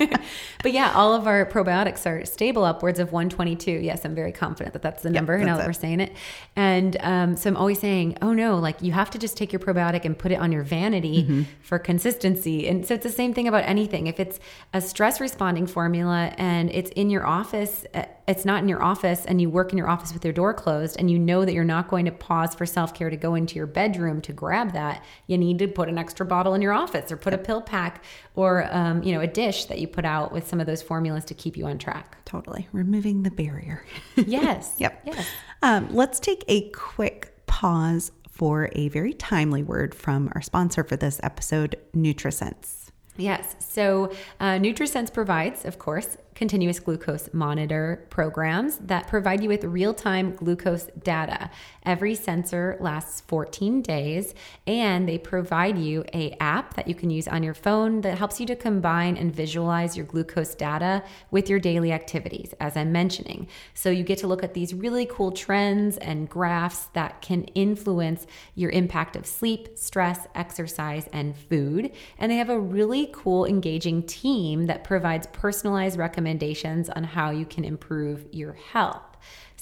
[0.62, 3.70] but yeah, all of our probiotics are stable upwards of 122.
[3.70, 5.68] Yes, I'm very confident that that's the number yep, that's now that it.
[5.68, 6.12] we're saying it.
[6.56, 9.60] And um, so I'm always saying, oh no, like you have to just take your
[9.60, 11.42] probiotic and put it on your vanity mm-hmm.
[11.62, 12.68] for consistency.
[12.68, 14.06] And so it's the same thing about anything.
[14.06, 14.40] If it's
[14.72, 19.24] a stress responding formula and it's in your office, uh, it's not in your office
[19.26, 21.64] and you work in your office with your door closed and you know that you're
[21.64, 25.36] not going to pause for self-care to go into your bedroom to grab that, you
[25.36, 28.04] need to put an extra bottle in your office or put a pill pack
[28.34, 31.24] or um, you know a dish that you put out with some of those formulas
[31.24, 32.24] to keep you on track.
[32.24, 33.84] Totally, removing the barrier.
[34.16, 34.74] yes.
[34.78, 35.02] yep.
[35.04, 35.26] Yes.
[35.62, 40.96] Um, let's take a quick pause for a very timely word from our sponsor for
[40.96, 42.90] this episode, NutriSense.
[43.16, 43.54] Yes.
[43.58, 49.94] So, uh, NutriSense provides, of course, continuous glucose monitor programs that provide you with real
[49.94, 51.50] time glucose data.
[51.84, 54.34] Every sensor lasts 14 days,
[54.66, 58.38] and they provide you a app that you can use on your phone that helps
[58.38, 63.48] you to combine and visualize your glucose data with your daily activities, as I'm mentioning.
[63.72, 68.26] So you get to look at these really cool trends and graphs that can influence
[68.54, 71.92] your impact of sleep, stress, exercise, and food.
[72.18, 76.19] And they have a really really cool, engaging team that provides personalized recommendations
[76.90, 79.09] on how you can improve your health.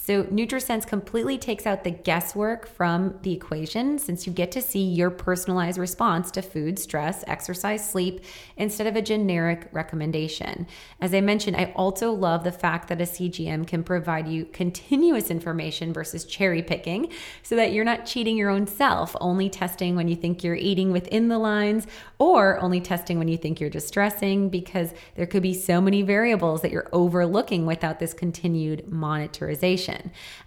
[0.09, 4.81] So, NutriSense completely takes out the guesswork from the equation since you get to see
[4.81, 8.21] your personalized response to food, stress, exercise, sleep
[8.57, 10.65] instead of a generic recommendation.
[10.99, 15.29] As I mentioned, I also love the fact that a CGM can provide you continuous
[15.29, 17.11] information versus cherry picking
[17.43, 20.91] so that you're not cheating your own self, only testing when you think you're eating
[20.91, 21.85] within the lines
[22.17, 26.63] or only testing when you think you're distressing because there could be so many variables
[26.63, 29.98] that you're overlooking without this continued monitorization.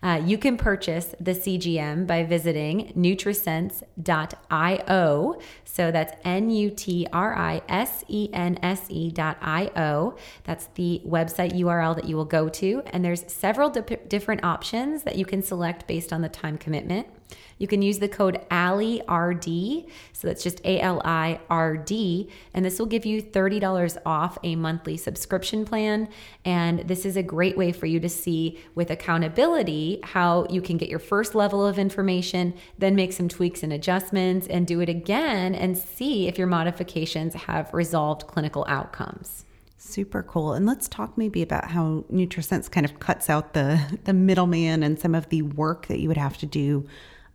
[0.03, 5.39] Uh, you can purchase the CGM by visiting nutrisense.io.
[5.65, 10.17] So that's N U T R I S E N S E.io.
[10.45, 12.83] That's the website URL that you will go to.
[12.87, 17.07] And there's several di- different options that you can select based on the time commitment.
[17.59, 22.65] You can use the code ALIRD, so that's just A L I R D, and
[22.65, 26.09] this will give you $30 off a monthly subscription plan.
[26.45, 30.77] And this is a great way for you to see with accountability how you can
[30.77, 34.89] get your first level of information, then make some tweaks and adjustments, and do it
[34.89, 39.45] again and see if your modifications have resolved clinical outcomes.
[39.85, 40.53] Super cool.
[40.53, 44.99] And let's talk maybe about how NutriSense kind of cuts out the the middleman and
[44.99, 46.87] some of the work that you would have to do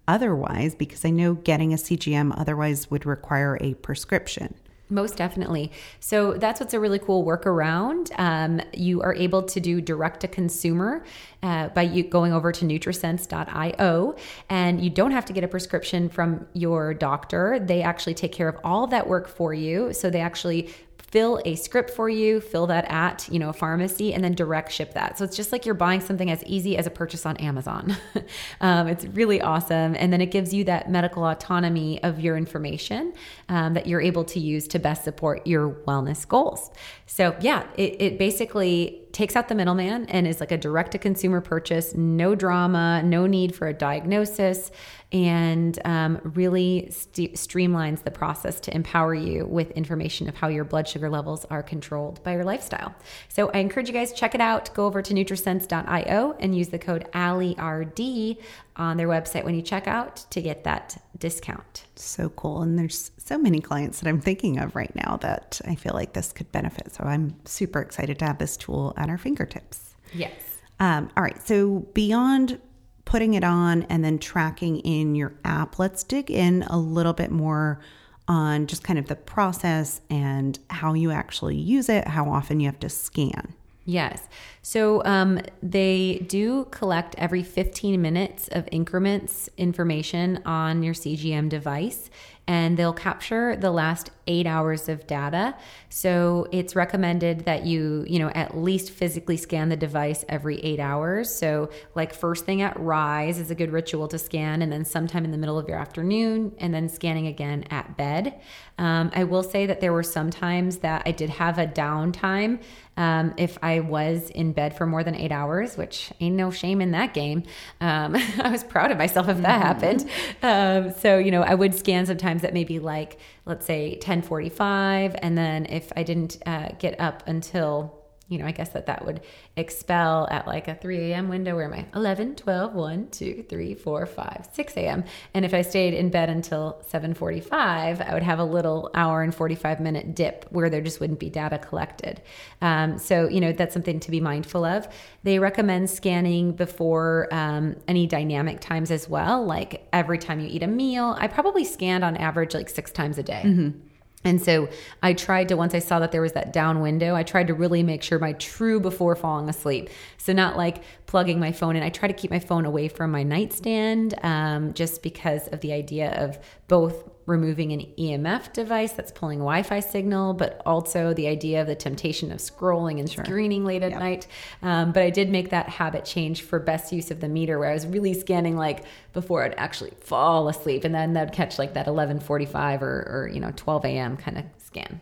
[0.07, 4.55] otherwise, because I know getting a CGM otherwise would require a prescription.
[4.89, 5.73] Most definitely.
[5.99, 8.09] So that's what's a really cool workaround.
[8.17, 11.03] Um, you are able to do direct to consumer
[11.43, 14.15] uh, by you going over to Nutrisense.io,
[14.49, 17.59] and you don't have to get a prescription from your doctor.
[17.59, 19.91] They actually take care of all that work for you.
[19.91, 20.73] So they actually
[21.07, 24.71] fill a script for you, fill that at, you know, a pharmacy and then direct
[24.71, 25.17] ship that.
[25.17, 27.95] So it's just like you're buying something as easy as a purchase on Amazon.
[28.61, 29.95] um, it's really awesome.
[29.95, 33.13] And then it gives you that medical autonomy of your information
[33.47, 36.71] um, that you're able to use to best support your wellness goals.
[37.05, 40.99] So yeah, it, it basically takes out the middleman and is like a direct to
[40.99, 44.71] consumer purchase, no drama, no need for a diagnosis,
[45.11, 50.65] and um, really st- streamlines the process to empower you with information of how your
[50.65, 52.93] blood sugar levels are controlled by your lifestyle.
[53.29, 54.73] So I encourage you guys check it out.
[54.73, 58.37] Go over to Nutrisense.io and use the code ALIRD
[58.75, 61.85] on their website when you check out to get that discount.
[61.95, 62.61] So cool.
[62.61, 66.13] And there's so many clients that I'm thinking of right now that I feel like
[66.13, 66.93] this could benefit.
[66.93, 69.95] So I'm super excited to have this tool at our fingertips.
[70.13, 70.33] Yes.
[70.79, 71.41] Um, all right.
[71.47, 72.59] So beyond
[73.07, 77.31] putting it on and then tracking in your app, let's dig in a little bit
[77.31, 77.79] more
[78.27, 82.67] on just kind of the process and how you actually use it, how often you
[82.67, 83.53] have to scan.
[83.85, 84.27] Yes.
[84.61, 92.09] So um, they do collect every 15 minutes of increments information on your CGM device,
[92.45, 95.55] and they'll capture the last eight hours of data.
[95.89, 100.79] So it's recommended that you, you know, at least physically scan the device every eight
[100.79, 101.33] hours.
[101.33, 105.25] So, like, first thing at rise is a good ritual to scan, and then sometime
[105.25, 108.39] in the middle of your afternoon, and then scanning again at bed.
[108.77, 112.61] Um, I will say that there were some times that I did have a downtime
[112.95, 116.81] um, if I was in bed for more than eight hours, which ain't no shame
[116.81, 117.43] in that game.
[117.79, 120.09] Um, I was proud of myself if that happened.
[120.41, 125.15] Um, so, you know, I would scan sometimes at maybe like, let's say 1045.
[125.21, 127.96] And then if I didn't uh, get up until
[128.29, 129.21] you know, I guess that that would
[129.55, 131.29] expel at like a 3 a.m.
[131.29, 131.55] window.
[131.55, 131.85] Where am I?
[131.95, 135.03] 11, 12, 1, 2, 3, 4, 5, 6 a.m.
[135.33, 139.33] And if I stayed in bed until 7:45, I would have a little hour and
[139.33, 142.21] 45 minute dip where there just wouldn't be data collected.
[142.61, 144.87] Um, so you know that's something to be mindful of.
[145.23, 150.63] They recommend scanning before um, any dynamic times as well, like every time you eat
[150.63, 151.15] a meal.
[151.17, 153.43] I probably scanned on average like six times a day.
[153.45, 153.86] Mm-hmm.
[154.27, 154.67] And so
[155.01, 157.53] I tried to, once I saw that there was that down window, I tried to
[157.53, 159.89] really make sure my true before falling asleep.
[160.17, 161.83] So, not like plugging my phone in.
[161.83, 165.71] I try to keep my phone away from my nightstand um, just because of the
[165.71, 166.37] idea of
[166.67, 171.67] both removing an EMF device that's pulling Wi Fi signal, but also the idea of
[171.67, 173.23] the temptation of scrolling and sure.
[173.23, 173.99] screening late at yep.
[173.99, 174.27] night.
[174.61, 177.69] Um, but I did make that habit change for best use of the meter where
[177.69, 178.83] I was really scanning like
[179.13, 180.83] before I'd actually fall asleep.
[180.83, 184.17] And then that'd catch like that 1145 or, or you know, 12 a.m.
[184.17, 184.45] kind of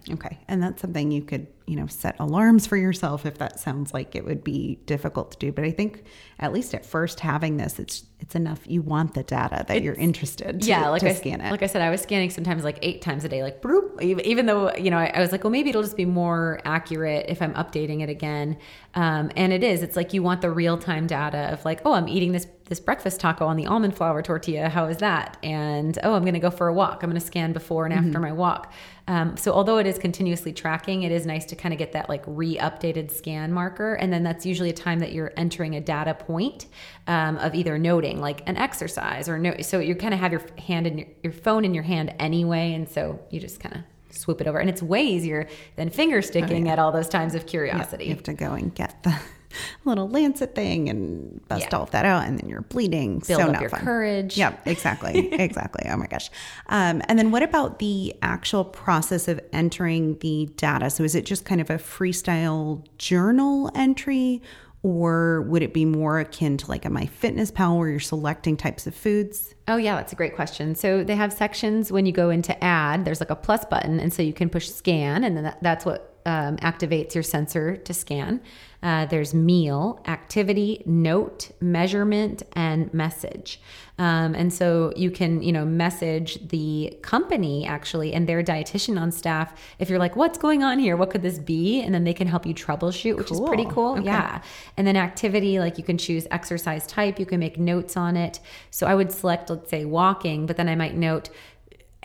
[0.10, 0.38] Okay.
[0.48, 4.16] And that's something you could, you know, set alarms for yourself if that sounds like
[4.16, 5.52] it would be difficult to do.
[5.52, 6.04] But I think
[6.40, 8.62] at least at first having this, it's it's enough.
[8.66, 11.52] You want the data that it's, you're interested to, yeah, like to I, scan it.
[11.52, 14.46] Like I said, I was scanning sometimes like eight times a day, like bloop, even
[14.46, 17.42] though, you know, I, I, was like, well, maybe it'll just be more accurate if
[17.42, 18.58] I'm updating it again.
[18.96, 21.94] Um, and it is, it's like you want the real time data of like, oh,
[21.94, 24.70] I'm eating this this breakfast taco on the almond flour tortilla.
[24.70, 25.38] How is that?
[25.44, 27.04] And oh, I'm going to go for a walk.
[27.04, 28.22] I'm going to scan before and after mm-hmm.
[28.22, 28.74] my walk.
[29.08, 32.10] Um, so although it is continuously tracking, it is nice to kind of get that
[32.10, 36.16] like re-updated scan marker, and then that's usually a time that you're entering a data
[36.16, 36.66] point
[37.06, 39.56] um, of either noting like an exercise or no.
[39.62, 42.74] So you kind of have your hand in your, your phone in your hand anyway,
[42.74, 43.82] and so you just kind of
[44.16, 44.60] swoop it over.
[44.60, 46.74] And it's way easier than finger sticking oh, yeah.
[46.74, 48.06] at all those times of curiosity.
[48.06, 49.16] Yeah, you have to go and get the
[49.86, 51.78] little lancet thing and bust yeah.
[51.78, 53.20] all of that out, and then you're bleeding.
[53.20, 53.82] Build so up your fun.
[53.82, 54.38] courage.
[54.38, 55.88] Yep, exactly, exactly.
[55.90, 56.30] Oh my gosh.
[56.68, 60.90] Um, and then what about the actual process of entering the data?
[60.90, 64.42] So is it just kind of a freestyle journal entry?
[64.86, 68.94] Or would it be more akin to like a MyFitnessPal where you're selecting types of
[68.94, 69.56] foods?
[69.68, 70.76] Oh, yeah, that's a great question.
[70.76, 74.00] So they have sections when you go into add, there's like a plus button.
[74.00, 77.78] And so you can push scan, and then that, that's what um, activates your sensor
[77.78, 78.42] to scan.
[78.86, 83.60] Uh, there's meal, activity, note, measurement, and message.
[83.98, 89.12] Um, and so you can, you know, message the company actually and their dietitian on
[89.12, 90.98] staff if you're like, what's going on here?
[90.98, 91.82] What could this be?
[91.82, 93.44] And then they can help you troubleshoot, which cool.
[93.44, 93.94] is pretty cool.
[93.94, 94.06] Okay.
[94.06, 94.42] Yeah.
[94.78, 98.40] And then activity, like you can choose exercise type, you can make notes on it.
[98.70, 101.30] So I would select, let's say, walking, but then I might note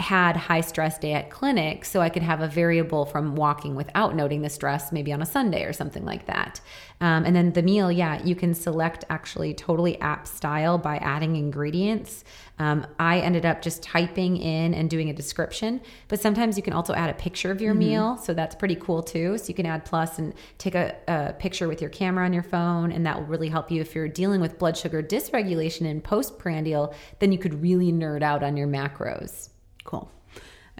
[0.00, 4.14] had high stress day at clinic so i could have a variable from walking without
[4.14, 6.60] noting the stress maybe on a sunday or something like that.
[7.02, 11.36] Um, and then the meal yeah you can select actually totally app style by adding
[11.36, 12.24] ingredients.
[12.58, 16.72] Um, i ended up just typing in and doing a description but sometimes you can
[16.72, 17.90] also add a picture of your mm-hmm.
[17.90, 19.38] meal so that's pretty cool too.
[19.38, 22.42] So you can add plus and take a, a picture with your camera on your
[22.42, 26.02] phone and that will really help you if you're dealing with blood sugar dysregulation and
[26.02, 29.50] postprandial then you could really nerd out on your macros
[29.84, 30.10] Cool.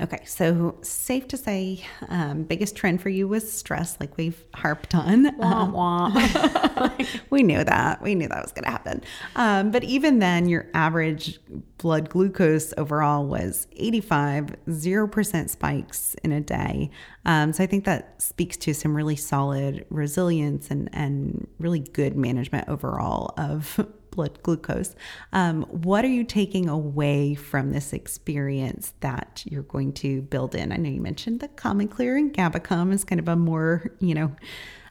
[0.01, 4.95] Okay, so safe to say, um, biggest trend for you was stress, like we've harped
[4.95, 5.37] on.
[5.37, 6.91] Wah, um, wah.
[7.31, 8.01] we knew that.
[8.01, 9.03] We knew that was going to happen.
[9.37, 11.39] Um, but even then, your average
[11.77, 16.91] blood glucose overall was 85, 0% spikes in a day.
[17.27, 22.17] Um, so I think that speaks to some really solid resilience and, and really good
[22.17, 24.95] management overall of blood glucose.
[25.33, 30.73] Um, what are you taking away from this experience that you're going to build in?
[30.73, 33.37] I know you mentioned the Calm and Clear and GABA Calm is kind of a
[33.37, 34.35] more, you know,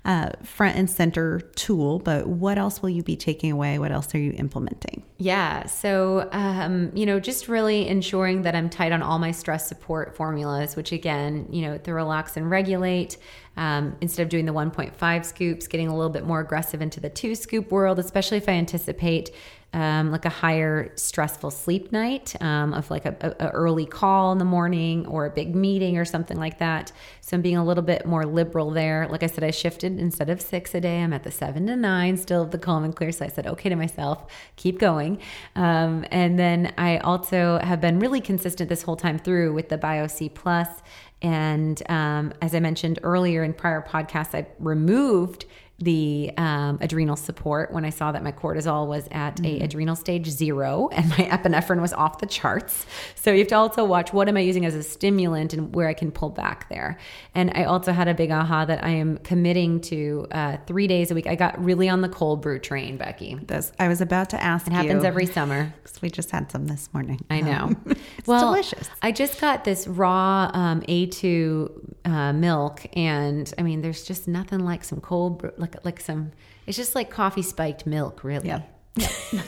[0.06, 3.78] uh, front and center tool, but what else will you be taking away?
[3.80, 5.04] What else are you implementing?
[5.18, 5.66] Yeah.
[5.66, 10.16] So, um, you know, just really ensuring that I'm tight on all my stress support
[10.16, 13.18] formulas, which again, you know, the relax and regulate.
[13.58, 17.10] Um, instead of doing the 1.5 scoops, getting a little bit more aggressive into the
[17.10, 19.32] two scoop world, especially if I anticipate
[19.74, 24.40] um, like a higher stressful sleep night um, of like a, a, early call in
[24.40, 26.92] the morning or a big meeting or something like that.
[27.22, 29.08] So I'm being a little bit more liberal there.
[29.10, 31.76] Like I said, I shifted instead of six a day, I'm at the seven to
[31.76, 33.12] nine, still the calm and clear.
[33.12, 35.20] So I said, okay to myself, keep going.
[35.56, 39.78] Um, and then I also have been really consistent this whole time through with the
[39.78, 40.68] BioC Plus.
[41.22, 45.46] And um, as I mentioned earlier in prior podcasts, I removed
[45.80, 49.62] the um, adrenal support when I saw that my cortisol was at mm-hmm.
[49.62, 52.86] a adrenal stage zero and my epinephrine was off the charts.
[53.16, 55.88] So you have to also watch what am I using as a stimulant and where
[55.88, 56.98] I can pull back there.
[57.34, 61.12] And I also had a big aha that I am committing to uh, three days
[61.12, 61.28] a week.
[61.28, 63.36] I got really on the cold brew train, Becky.
[63.36, 64.68] This I was about to ask.
[64.68, 65.74] It happens every summer.
[66.02, 67.20] We just had some this morning.
[67.30, 67.76] I know.
[68.18, 68.90] It's well, delicious.
[69.02, 74.60] I just got this raw um, A2 uh, milk, and I mean, there's just nothing
[74.60, 76.32] like some cold brew, like like like some.
[76.66, 78.48] It's just like coffee spiked milk, really.
[78.48, 78.62] Yeah.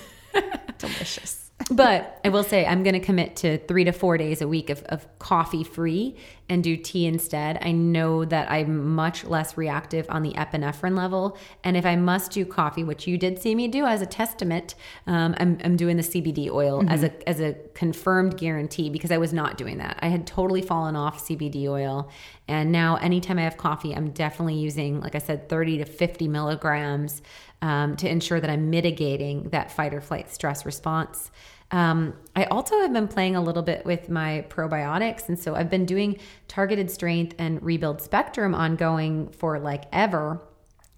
[0.78, 1.52] Delicious.
[1.70, 4.70] but I will say I'm going to commit to three to four days a week
[4.70, 6.16] of, of coffee free
[6.52, 7.58] and do tea instead.
[7.62, 11.38] I know that I'm much less reactive on the epinephrine level.
[11.64, 14.76] And if I must do coffee, which you did see me do as a testament,
[15.08, 16.90] um, I'm, I'm doing the CBD oil mm-hmm.
[16.90, 19.98] as a as a confirmed guarantee because I was not doing that.
[20.02, 22.10] I had totally fallen off CBD oil.
[22.50, 26.28] And now anytime I have coffee, I'm definitely using, like I said, 30 to 50
[26.28, 27.22] milligrams
[27.62, 31.32] um, to ensure that I'm mitigating that fight or flight stress response.
[31.72, 35.30] Um, I also have been playing a little bit with my probiotics.
[35.30, 40.42] And so I've been doing targeted strength and rebuild spectrum ongoing for like ever.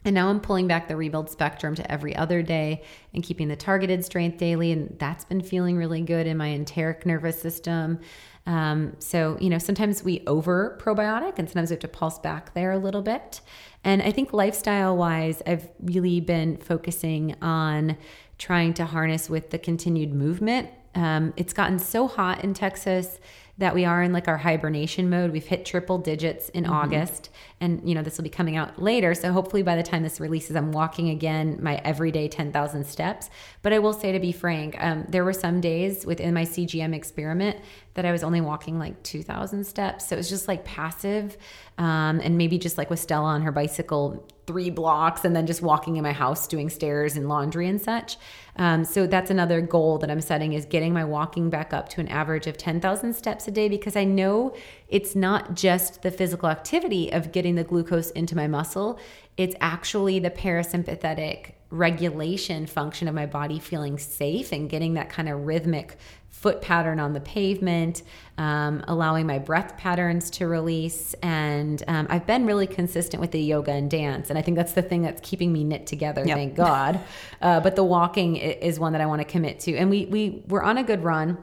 [0.06, 3.56] And now I'm pulling back the rebuild spectrum to every other day and keeping the
[3.56, 4.72] targeted strength daily.
[4.72, 8.00] And that's been feeling really good in my enteric nervous system.
[8.46, 12.54] Um, so, you know, sometimes we over probiotic and sometimes we have to pulse back
[12.54, 13.40] there a little bit.
[13.86, 17.98] And I think lifestyle wise, I've really been focusing on
[18.44, 20.70] trying to harness with the continued movement.
[20.96, 23.18] Um, it's gotten so hot in Texas
[23.58, 25.32] that we are in like our hibernation mode.
[25.32, 26.74] We've hit triple digits in mm-hmm.
[26.74, 27.30] August,
[27.62, 29.16] and you know this will be coming out later.
[29.16, 33.30] So hopefully by the time this releases, I'm walking again my everyday 10,000 steps.
[33.62, 36.94] But I will say, to be frank, um, there were some days within my CGM
[36.94, 37.58] experiment
[37.94, 40.10] that I was only walking like 2,000 steps.
[40.10, 41.38] So it was just like passive.
[41.78, 45.62] Um, and maybe just like with Stella on her bicycle, three blocks, and then just
[45.62, 48.18] walking in my house doing stairs and laundry and such.
[48.58, 52.02] Um, so that's another goal that I'm setting is getting my walking back up to
[52.02, 54.56] an average of 10,000 steps a day because I know
[54.90, 59.00] it's not just the physical activity of getting the glucose into my muscle,
[59.38, 65.28] it's actually the parasympathetic regulation function of my body feeling safe and getting that kind
[65.28, 65.98] of rhythmic
[66.44, 68.04] foot pattern on the pavement,
[68.38, 71.16] um, allowing my breath patterns to release.
[71.24, 74.30] And um, I've been really consistent with the yoga and dance.
[74.30, 76.36] And I think that's the thing that's keeping me knit together, yep.
[76.36, 77.00] thank God.
[77.42, 79.78] Uh, but the walking is one that I want to commit to.
[79.78, 81.38] And we, we, we're on a good run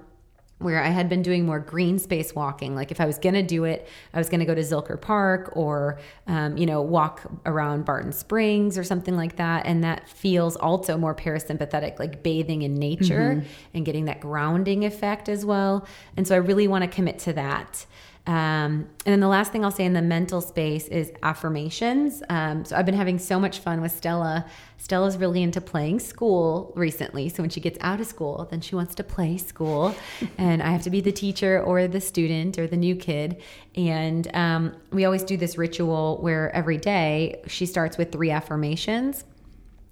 [0.61, 2.74] where I had been doing more green space walking.
[2.74, 5.00] Like if I was going to do it, I was going to go to Zilker
[5.00, 9.64] Park or, um, you know, walk around Barton Springs or something like that.
[9.64, 13.48] And that feels also more parasympathetic, like bathing in nature mm-hmm.
[13.72, 15.86] and getting that grounding effect as well.
[16.18, 17.86] And so I really want to commit to that.
[18.27, 22.23] Um, and then the last thing I'll say in the mental space is affirmations.
[22.29, 24.47] Um, so I've been having so much fun with Stella.
[24.77, 27.29] Stella's really into playing school recently.
[27.29, 29.95] So when she gets out of school, then she wants to play school.
[30.39, 33.43] and I have to be the teacher or the student or the new kid.
[33.75, 39.25] And um, we always do this ritual where every day she starts with three affirmations.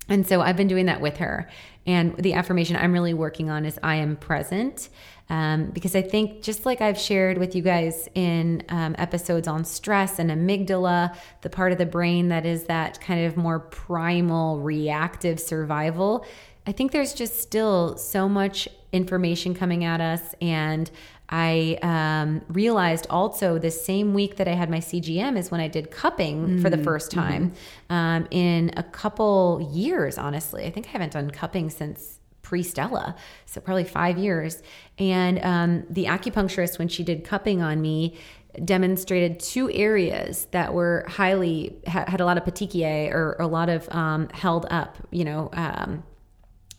[0.09, 1.49] And so I've been doing that with her.
[1.87, 4.89] And the affirmation I'm really working on is I am present.
[5.31, 9.65] Um, because I think, just like I've shared with you guys in um, episodes on
[9.65, 14.61] stress and amygdala, the part of the brain that is that kind of more primal
[14.61, 16.25] reactive survival,
[16.67, 20.35] I think there's just still so much information coming at us.
[20.41, 20.91] And
[21.31, 25.69] I um, realized also the same week that I had my CGM is when I
[25.69, 26.63] did cupping mm-hmm.
[26.63, 27.93] for the mm, first time mm-hmm.
[27.93, 30.65] um, in a couple years, honestly.
[30.65, 32.18] I think I haven't done cupping since
[32.49, 34.63] pre Stella, so probably five years.
[34.99, 38.17] And um, the acupuncturist, when she did cupping on me,
[38.65, 43.87] demonstrated two areas that were highly had a lot of petechiae or a lot of
[43.95, 45.51] um, held up, you know.
[45.53, 46.03] Um,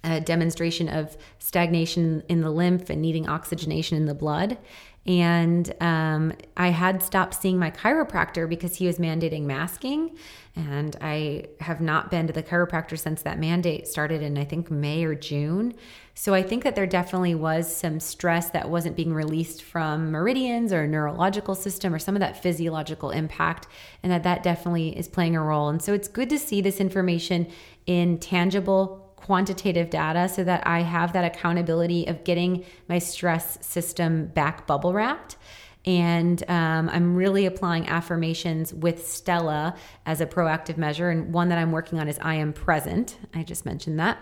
[0.02, 4.58] a demonstration of stagnation in the lymph and needing oxygenation in the blood.
[5.06, 10.16] And um, I had stopped seeing my chiropractor because he was mandating masking.
[10.56, 14.70] And I have not been to the chiropractor since that mandate started in, I think,
[14.70, 15.74] May or June.
[16.16, 20.74] So I think that there definitely was some stress that wasn't being released from meridians
[20.74, 23.68] or neurological system or some of that physiological impact,
[24.04, 25.70] and that that definitely is playing a role.
[25.70, 27.48] And so it's good to see this information
[27.86, 34.28] in tangible quantitative data so that I have that accountability of getting my stress system
[34.28, 35.38] back bubble wrapped.
[35.86, 39.76] And um, I'm really applying affirmations with Stella
[40.06, 41.10] as a proactive measure.
[41.10, 43.18] And one that I'm working on is I am present.
[43.34, 44.20] I just mentioned that.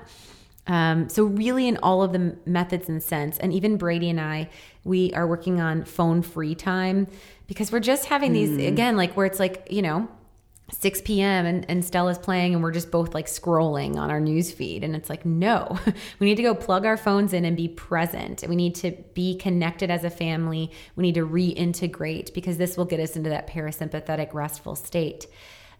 [0.68, 4.49] Um, so, really, in all of the methods and sense, and even Brady and I,
[4.84, 7.08] we are working on phone free time
[7.47, 8.68] because we're just having these, mm.
[8.68, 10.10] again, like where it's like, you know,
[10.70, 11.45] 6 p.m.
[11.45, 14.84] And, and Stella's playing and we're just both like scrolling on our news feed.
[14.84, 15.78] And it's like, no,
[16.20, 18.43] we need to go plug our phones in and be present.
[18.47, 20.72] We need to be connected as a family.
[20.95, 25.28] We need to reintegrate because this will get us into that parasympathetic, restful state.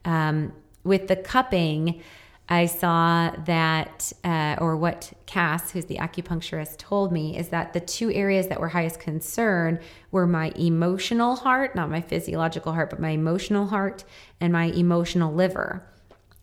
[0.06, 2.02] Um, with the cupping,
[2.50, 7.82] I saw that, uh, or what Cass, who's the acupuncturist, told me is that the
[7.82, 9.80] two areas that were highest concern
[10.12, 14.06] were my emotional heart, not my physiological heart, but my emotional heart
[14.40, 15.86] and my emotional liver.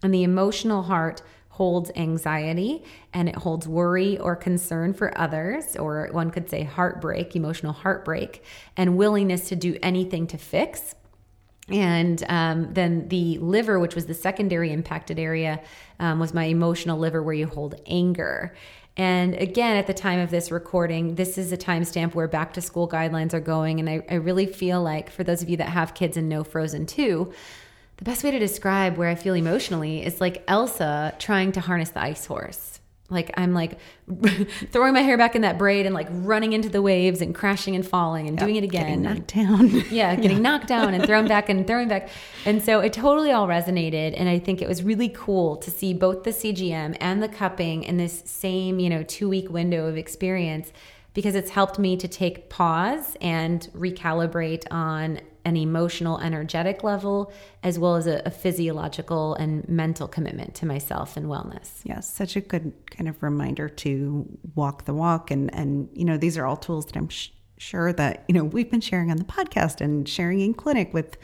[0.03, 2.83] And the emotional heart holds anxiety
[3.15, 8.45] and it holds worry or concern for others, or one could say heartbreak, emotional heartbreak,
[8.77, 10.95] and willingness to do anything to fix
[11.69, 15.61] and um, then the liver, which was the secondary impacted area,
[15.99, 18.55] um, was my emotional liver where you hold anger.
[18.97, 22.61] And again, at the time of this recording, this is a timestamp where back to
[22.61, 23.81] school guidelines are going.
[23.81, 26.45] And I, I really feel like for those of you that have kids and know
[26.45, 27.33] Frozen 2,
[27.97, 31.91] the best way to describe where I feel emotionally is like Elsa trying to harness
[31.91, 32.74] the ice horse.
[33.11, 33.79] Like I'm like
[34.73, 37.75] throwing my hair back in that braid and like running into the waves and crashing
[37.75, 39.03] and falling and yep, doing it again.
[39.03, 39.69] Getting knocked down.
[39.91, 40.43] yeah, getting yeah.
[40.43, 42.09] knocked down and thrown back and throwing back.
[42.47, 44.15] And so it totally all resonated.
[44.17, 47.83] And I think it was really cool to see both the CGM and the cupping
[47.83, 50.73] in this same, you know, two week window of experience
[51.13, 57.32] because it's helped me to take pause and recalibrate on an emotional, energetic level,
[57.62, 61.80] as well as a, a, physiological and mental commitment to myself and wellness.
[61.84, 65.30] Yes, such a good kind of reminder to walk the walk.
[65.30, 68.45] And, and you know, these are all tools that I'm sh- sure that, you know,
[68.45, 71.18] we've been sharing on the podcast and sharing in clinic with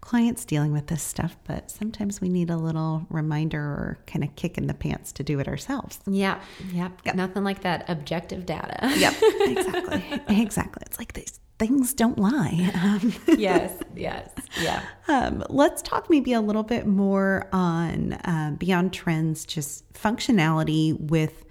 [0.00, 4.34] clients dealing with this stuff, but sometimes we need a little reminder or kind of
[4.36, 5.98] kick in the pants to do it ourselves.
[6.06, 6.40] Yeah,
[6.72, 6.92] yep.
[7.04, 7.16] yep.
[7.16, 8.78] Nothing like that objective data.
[8.96, 10.22] Yep, exactly.
[10.28, 10.82] exactly.
[10.86, 12.72] It's like these things don't lie.
[12.86, 14.30] Um, yes, yes,
[14.60, 14.82] yeah.
[15.08, 21.45] Um, let's talk maybe a little bit more on uh, Beyond Trends, just functionality with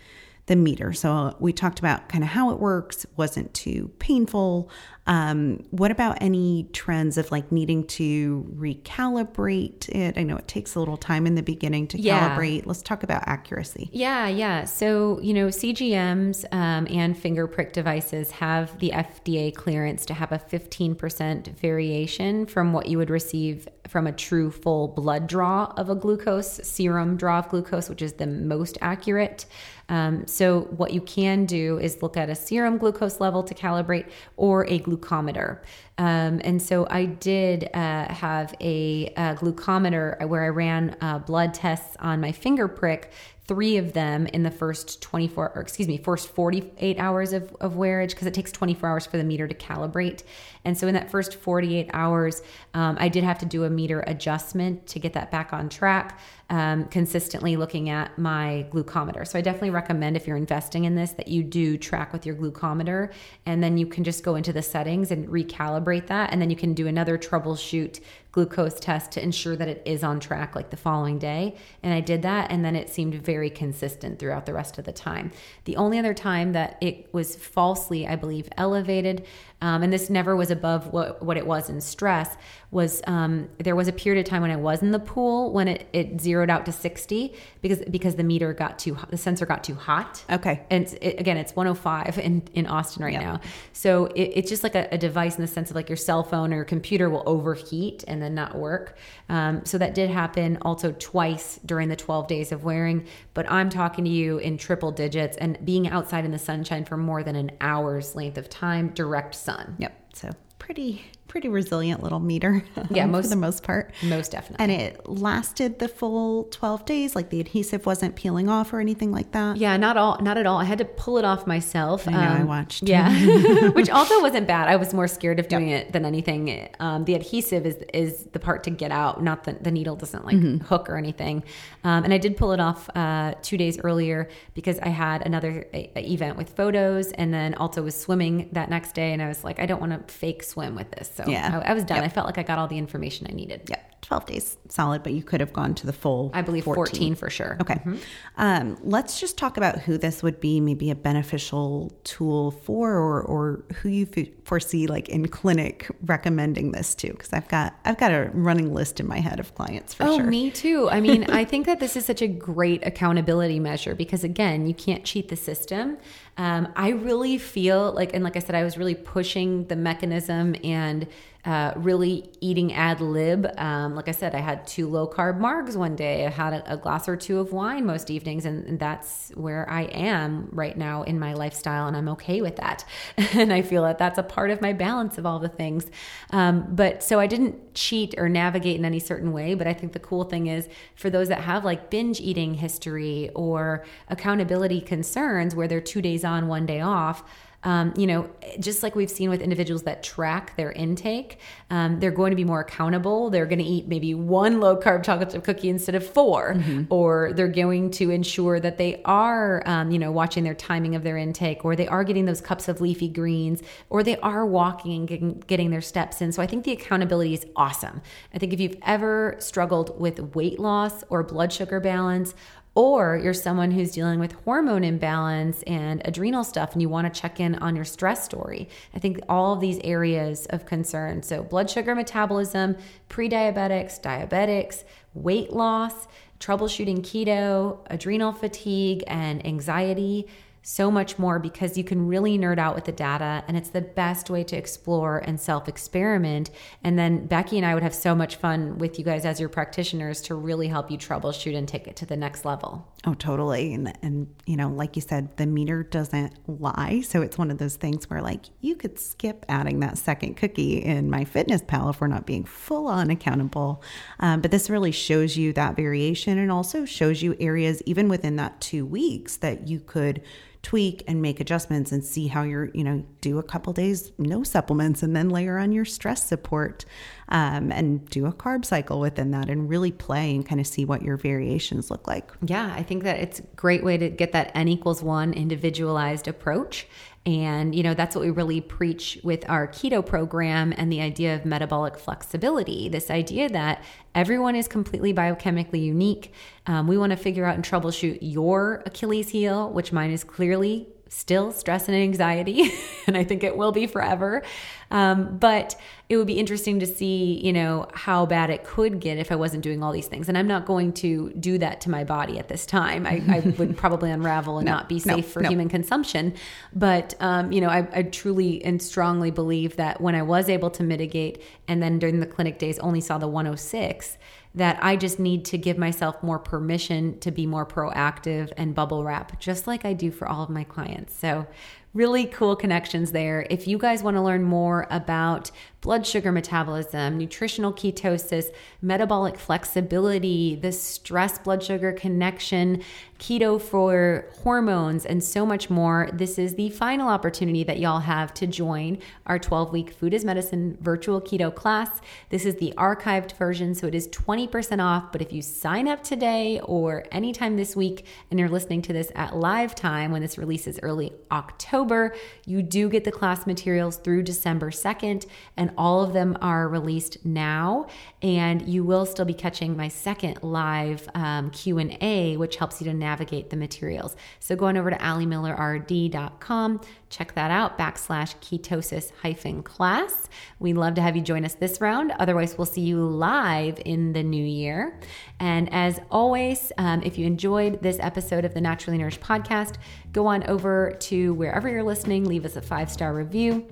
[0.48, 0.94] the meter.
[0.94, 4.70] So we talked about kind of how it works, wasn't too painful.
[5.08, 10.18] Um, what about any trends of like needing to recalibrate it?
[10.18, 12.36] I know it takes a little time in the beginning to yeah.
[12.36, 12.66] calibrate.
[12.66, 13.90] Let's talk about accuracy.
[13.92, 14.66] Yeah, yeah.
[14.66, 20.32] So, you know, CGMs um, and finger prick devices have the FDA clearance to have
[20.32, 25.90] a 15% variation from what you would receive from a true full blood draw of
[25.90, 29.46] a glucose, serum draw of glucose, which is the most accurate.
[29.90, 34.10] Um, so, what you can do is look at a serum glucose level to calibrate
[34.38, 35.60] or a glucometer.
[35.98, 41.54] Um, and so I did uh, have a, a, glucometer where I ran uh, blood
[41.54, 43.12] tests on my finger prick
[43.48, 47.74] three of them in the first 24 or excuse me first 48 hours of, of
[47.74, 50.24] wearage because it takes 24 hours for the meter to calibrate
[50.66, 52.42] and so in that first 48 hours
[52.74, 56.20] um, i did have to do a meter adjustment to get that back on track
[56.50, 61.12] um, consistently looking at my glucometer so i definitely recommend if you're investing in this
[61.12, 63.12] that you do track with your glucometer
[63.46, 66.56] and then you can just go into the settings and recalibrate that and then you
[66.56, 68.00] can do another troubleshoot
[68.36, 71.56] glucose test to ensure that it is on track like the following day.
[71.82, 74.92] And I did that, and then it seemed very consistent throughout the rest of the
[74.92, 75.32] time.
[75.64, 79.26] The only other time that it was falsely, I believe, elevated
[79.66, 82.38] um, and this never was above what, what it was in stress,
[82.76, 85.70] was um, there was a period of time when I was in the pool when
[85.70, 89.64] it, it zeroed out to 60 because because the meter got too the sensor got
[89.64, 90.24] too hot.
[90.30, 90.62] Okay.
[90.70, 93.24] And it, again, it's 105 in, in Austin right yep.
[93.24, 93.40] now.
[93.72, 96.22] So it, it's just like a, a, device in the sense of like your cell
[96.24, 98.98] phone or your computer will overheat and then not work.
[99.30, 103.08] Um, so that did happen also twice during the 12 days of wearing.
[103.34, 106.98] But I'm talking to you in triple digits and being outside in the sunshine for
[106.98, 109.78] more than an hour's length of time, direct sun.
[109.80, 110.14] Yep.
[110.14, 112.64] So pretty pretty resilient little meter.
[112.92, 113.94] Yeah, most for the most part.
[114.04, 114.64] Most definitely.
[114.64, 119.12] And it lasted the full 12 days like the adhesive wasn't peeling off or anything
[119.12, 119.58] like that.
[119.58, 120.60] Yeah, not all not at all.
[120.60, 122.08] I had to pull it off myself.
[122.08, 122.84] I know um, I watched.
[122.84, 123.70] Yeah.
[123.72, 124.68] Which also wasn't bad.
[124.68, 125.88] I was more scared of doing yep.
[125.88, 126.70] it than anything.
[126.80, 130.26] Um, the adhesive is is the part to get out, not the the needle doesn't
[130.26, 130.64] like mm-hmm.
[130.66, 131.44] hook or anything.
[131.84, 135.68] Um, and I did pull it off uh, 2 days earlier because I had another
[135.74, 139.28] a, a event with photos and then also was swimming that next day and I
[139.28, 141.15] was like I don't want to fake swim with this.
[141.16, 141.62] So yeah.
[141.64, 141.98] I, I was done.
[141.98, 142.06] Yep.
[142.06, 143.62] I felt like I got all the information I needed.
[143.70, 143.96] Yep.
[144.02, 146.30] 12 days solid, but you could have gone to the full.
[146.34, 147.58] I believe 14, 14 for sure.
[147.60, 147.76] Okay.
[147.76, 147.96] Mm-hmm.
[148.38, 153.24] Um, let's just talk about who this would be maybe a beneficial tool for or,
[153.24, 154.08] or who you
[154.44, 157.14] foresee like in clinic recommending this to.
[157.14, 160.18] Cause I've got, I've got a running list in my head of clients for oh,
[160.18, 160.26] sure.
[160.26, 160.88] me too.
[160.92, 164.76] I mean, I think that this is such a great accountability measure because again, you
[164.76, 165.98] can't cheat the system.
[166.38, 170.56] Um, I really feel like, and like I said, I was really pushing the mechanism
[170.64, 171.08] and
[171.46, 173.48] uh, really eating ad lib.
[173.58, 176.26] Um, like I said, I had two low carb margs one day.
[176.26, 179.70] I had a, a glass or two of wine most evenings, and, and, that's where
[179.70, 182.84] I am right now in my lifestyle, and I'm okay with that.
[183.18, 185.86] and I feel that that's a part of my balance of all the things.
[186.32, 189.54] Um, but so I didn't cheat or navigate in any certain way.
[189.54, 193.30] But I think the cool thing is for those that have like binge eating history
[193.36, 197.24] or accountability concerns where they're two days on, one day off
[197.66, 201.40] um, you know, just like we've seen with individuals that track their intake,
[201.72, 203.32] um, they're going to be more accountable.
[203.32, 206.84] They're going to eat maybe one low carb chocolate chip cookie instead of 4 mm-hmm.
[206.94, 211.04] or they're going to ensure that they are, um, you know, watching their timing of
[211.04, 214.94] their intake, or they are getting those cups of leafy greens, or they are walking
[214.94, 216.32] and getting, getting their steps in.
[216.32, 218.02] So I think the accountability is awesome.
[218.34, 222.36] I think if you've ever struggled with weight loss or blood sugar balance
[222.76, 227.20] or you're someone who's dealing with hormone imbalance and adrenal stuff and you want to
[227.22, 228.68] check in on your stress story.
[228.94, 231.24] I think all of these areas of concern.
[231.24, 232.76] So, blood sugar metabolism,
[233.08, 236.08] pre diabetics, diabetics, weight loss,
[236.40, 240.28] troubleshooting keto, adrenal fatigue, and anxiety
[240.68, 243.82] so much more because you can really nerd out with the data and it's the
[243.82, 246.50] best way to explore and self experiment.
[246.84, 249.48] And then Becky and I would have so much fun with you guys as your
[249.48, 252.92] practitioners to really help you troubleshoot and take it to the next level.
[253.06, 253.76] Oh, totally.
[253.76, 257.02] And, and you know, like you said, the meter doesn't lie.
[257.02, 260.80] So it's one of those things where, like, you could skip adding that second cookie
[260.80, 263.84] in my fitness pal if we're not being full on accountable.
[264.20, 268.38] Um, but this really shows you that variation and also shows you areas, even within
[268.38, 270.24] that two weeks, that you could
[270.66, 274.42] tweak and make adjustments and see how you're, you know, do a couple days no
[274.42, 276.86] supplements and then layer on your stress support
[277.30, 280.84] um, and do a carb cycle within that and really play and kind of see
[280.84, 282.32] what your variations look like.
[282.44, 286.28] Yeah, I think that it's a great way to get that N equals one individualized
[286.28, 286.88] approach.
[287.26, 291.34] And, you know, that's what we really preach with our keto program and the idea
[291.34, 296.34] of metabolic flexibility this idea that everyone is completely biochemically unique.
[296.68, 300.88] Um, we want to figure out and troubleshoot your Achilles heel, which mine is clearly
[301.16, 302.74] still stress and anxiety,
[303.08, 304.44] and I think it will be forever.
[304.92, 305.76] Um, but
[306.10, 309.36] it would be interesting to see, you know, how bad it could get if I
[309.36, 310.30] wasn't doing all these things.
[310.30, 313.08] And I'm not going to do that to my body at this time.
[313.08, 315.50] I, I would probably unravel and no, not be safe no, for no.
[315.50, 316.36] human consumption.
[316.74, 320.70] But, um, you know, I, I truly and strongly believe that when I was able
[320.72, 324.18] to mitigate and then during the clinic days only saw the 106,
[324.56, 329.04] that I just need to give myself more permission to be more proactive and bubble
[329.04, 331.18] wrap, just like I do for all of my clients.
[331.18, 331.46] So,
[331.94, 333.48] really cool connections there.
[333.50, 335.50] If you guys want to learn more about
[335.80, 338.48] blood sugar metabolism, nutritional ketosis,
[338.82, 342.84] metabolic flexibility, the stress blood sugar connection,
[343.20, 348.34] keto for hormones, and so much more, this is the final opportunity that y'all have
[348.36, 352.02] to join our 12 week Food is Medicine virtual keto class.
[352.30, 355.12] This is the archived version, so it is 20% off.
[355.12, 359.12] But if you sign up today or anytime this week and you're listening to this
[359.16, 362.14] at live time when this releases early October,
[362.46, 365.26] you do get the class materials through December 2nd.
[365.56, 367.88] And all of them are released now,
[368.26, 372.94] and you will still be catching my second live um, Q&A, which helps you to
[372.94, 374.16] navigate the materials.
[374.40, 380.28] So go on over to alimillerrd.com, check that out, backslash ketosis hyphen class.
[380.58, 382.14] We'd love to have you join us this round.
[382.18, 385.00] Otherwise, we'll see you live in the new year.
[385.40, 389.76] And as always, um, if you enjoyed this episode of the Naturally Nourished podcast,
[390.14, 393.68] go on over to wherever you're listening, leave us a five star review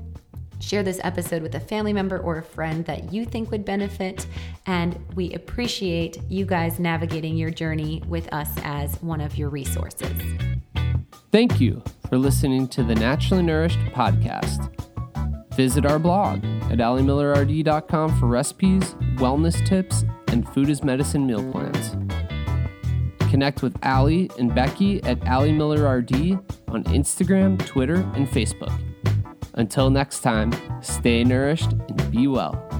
[0.64, 4.26] Share this episode with a family member or a friend that you think would benefit.
[4.66, 10.14] And we appreciate you guys navigating your journey with us as one of your resources.
[11.34, 14.70] Thank you for listening to the Naturally Nourished podcast.
[15.55, 21.97] Visit our blog at alimillerrd.com for recipes, wellness tips, and food as medicine meal plans.
[23.30, 26.39] Connect with Ali and Becky at Ali Miller RD
[26.70, 28.92] on Instagram, Twitter, and Facebook.
[29.55, 30.51] Until next time,
[30.81, 32.72] stay nourished and be well.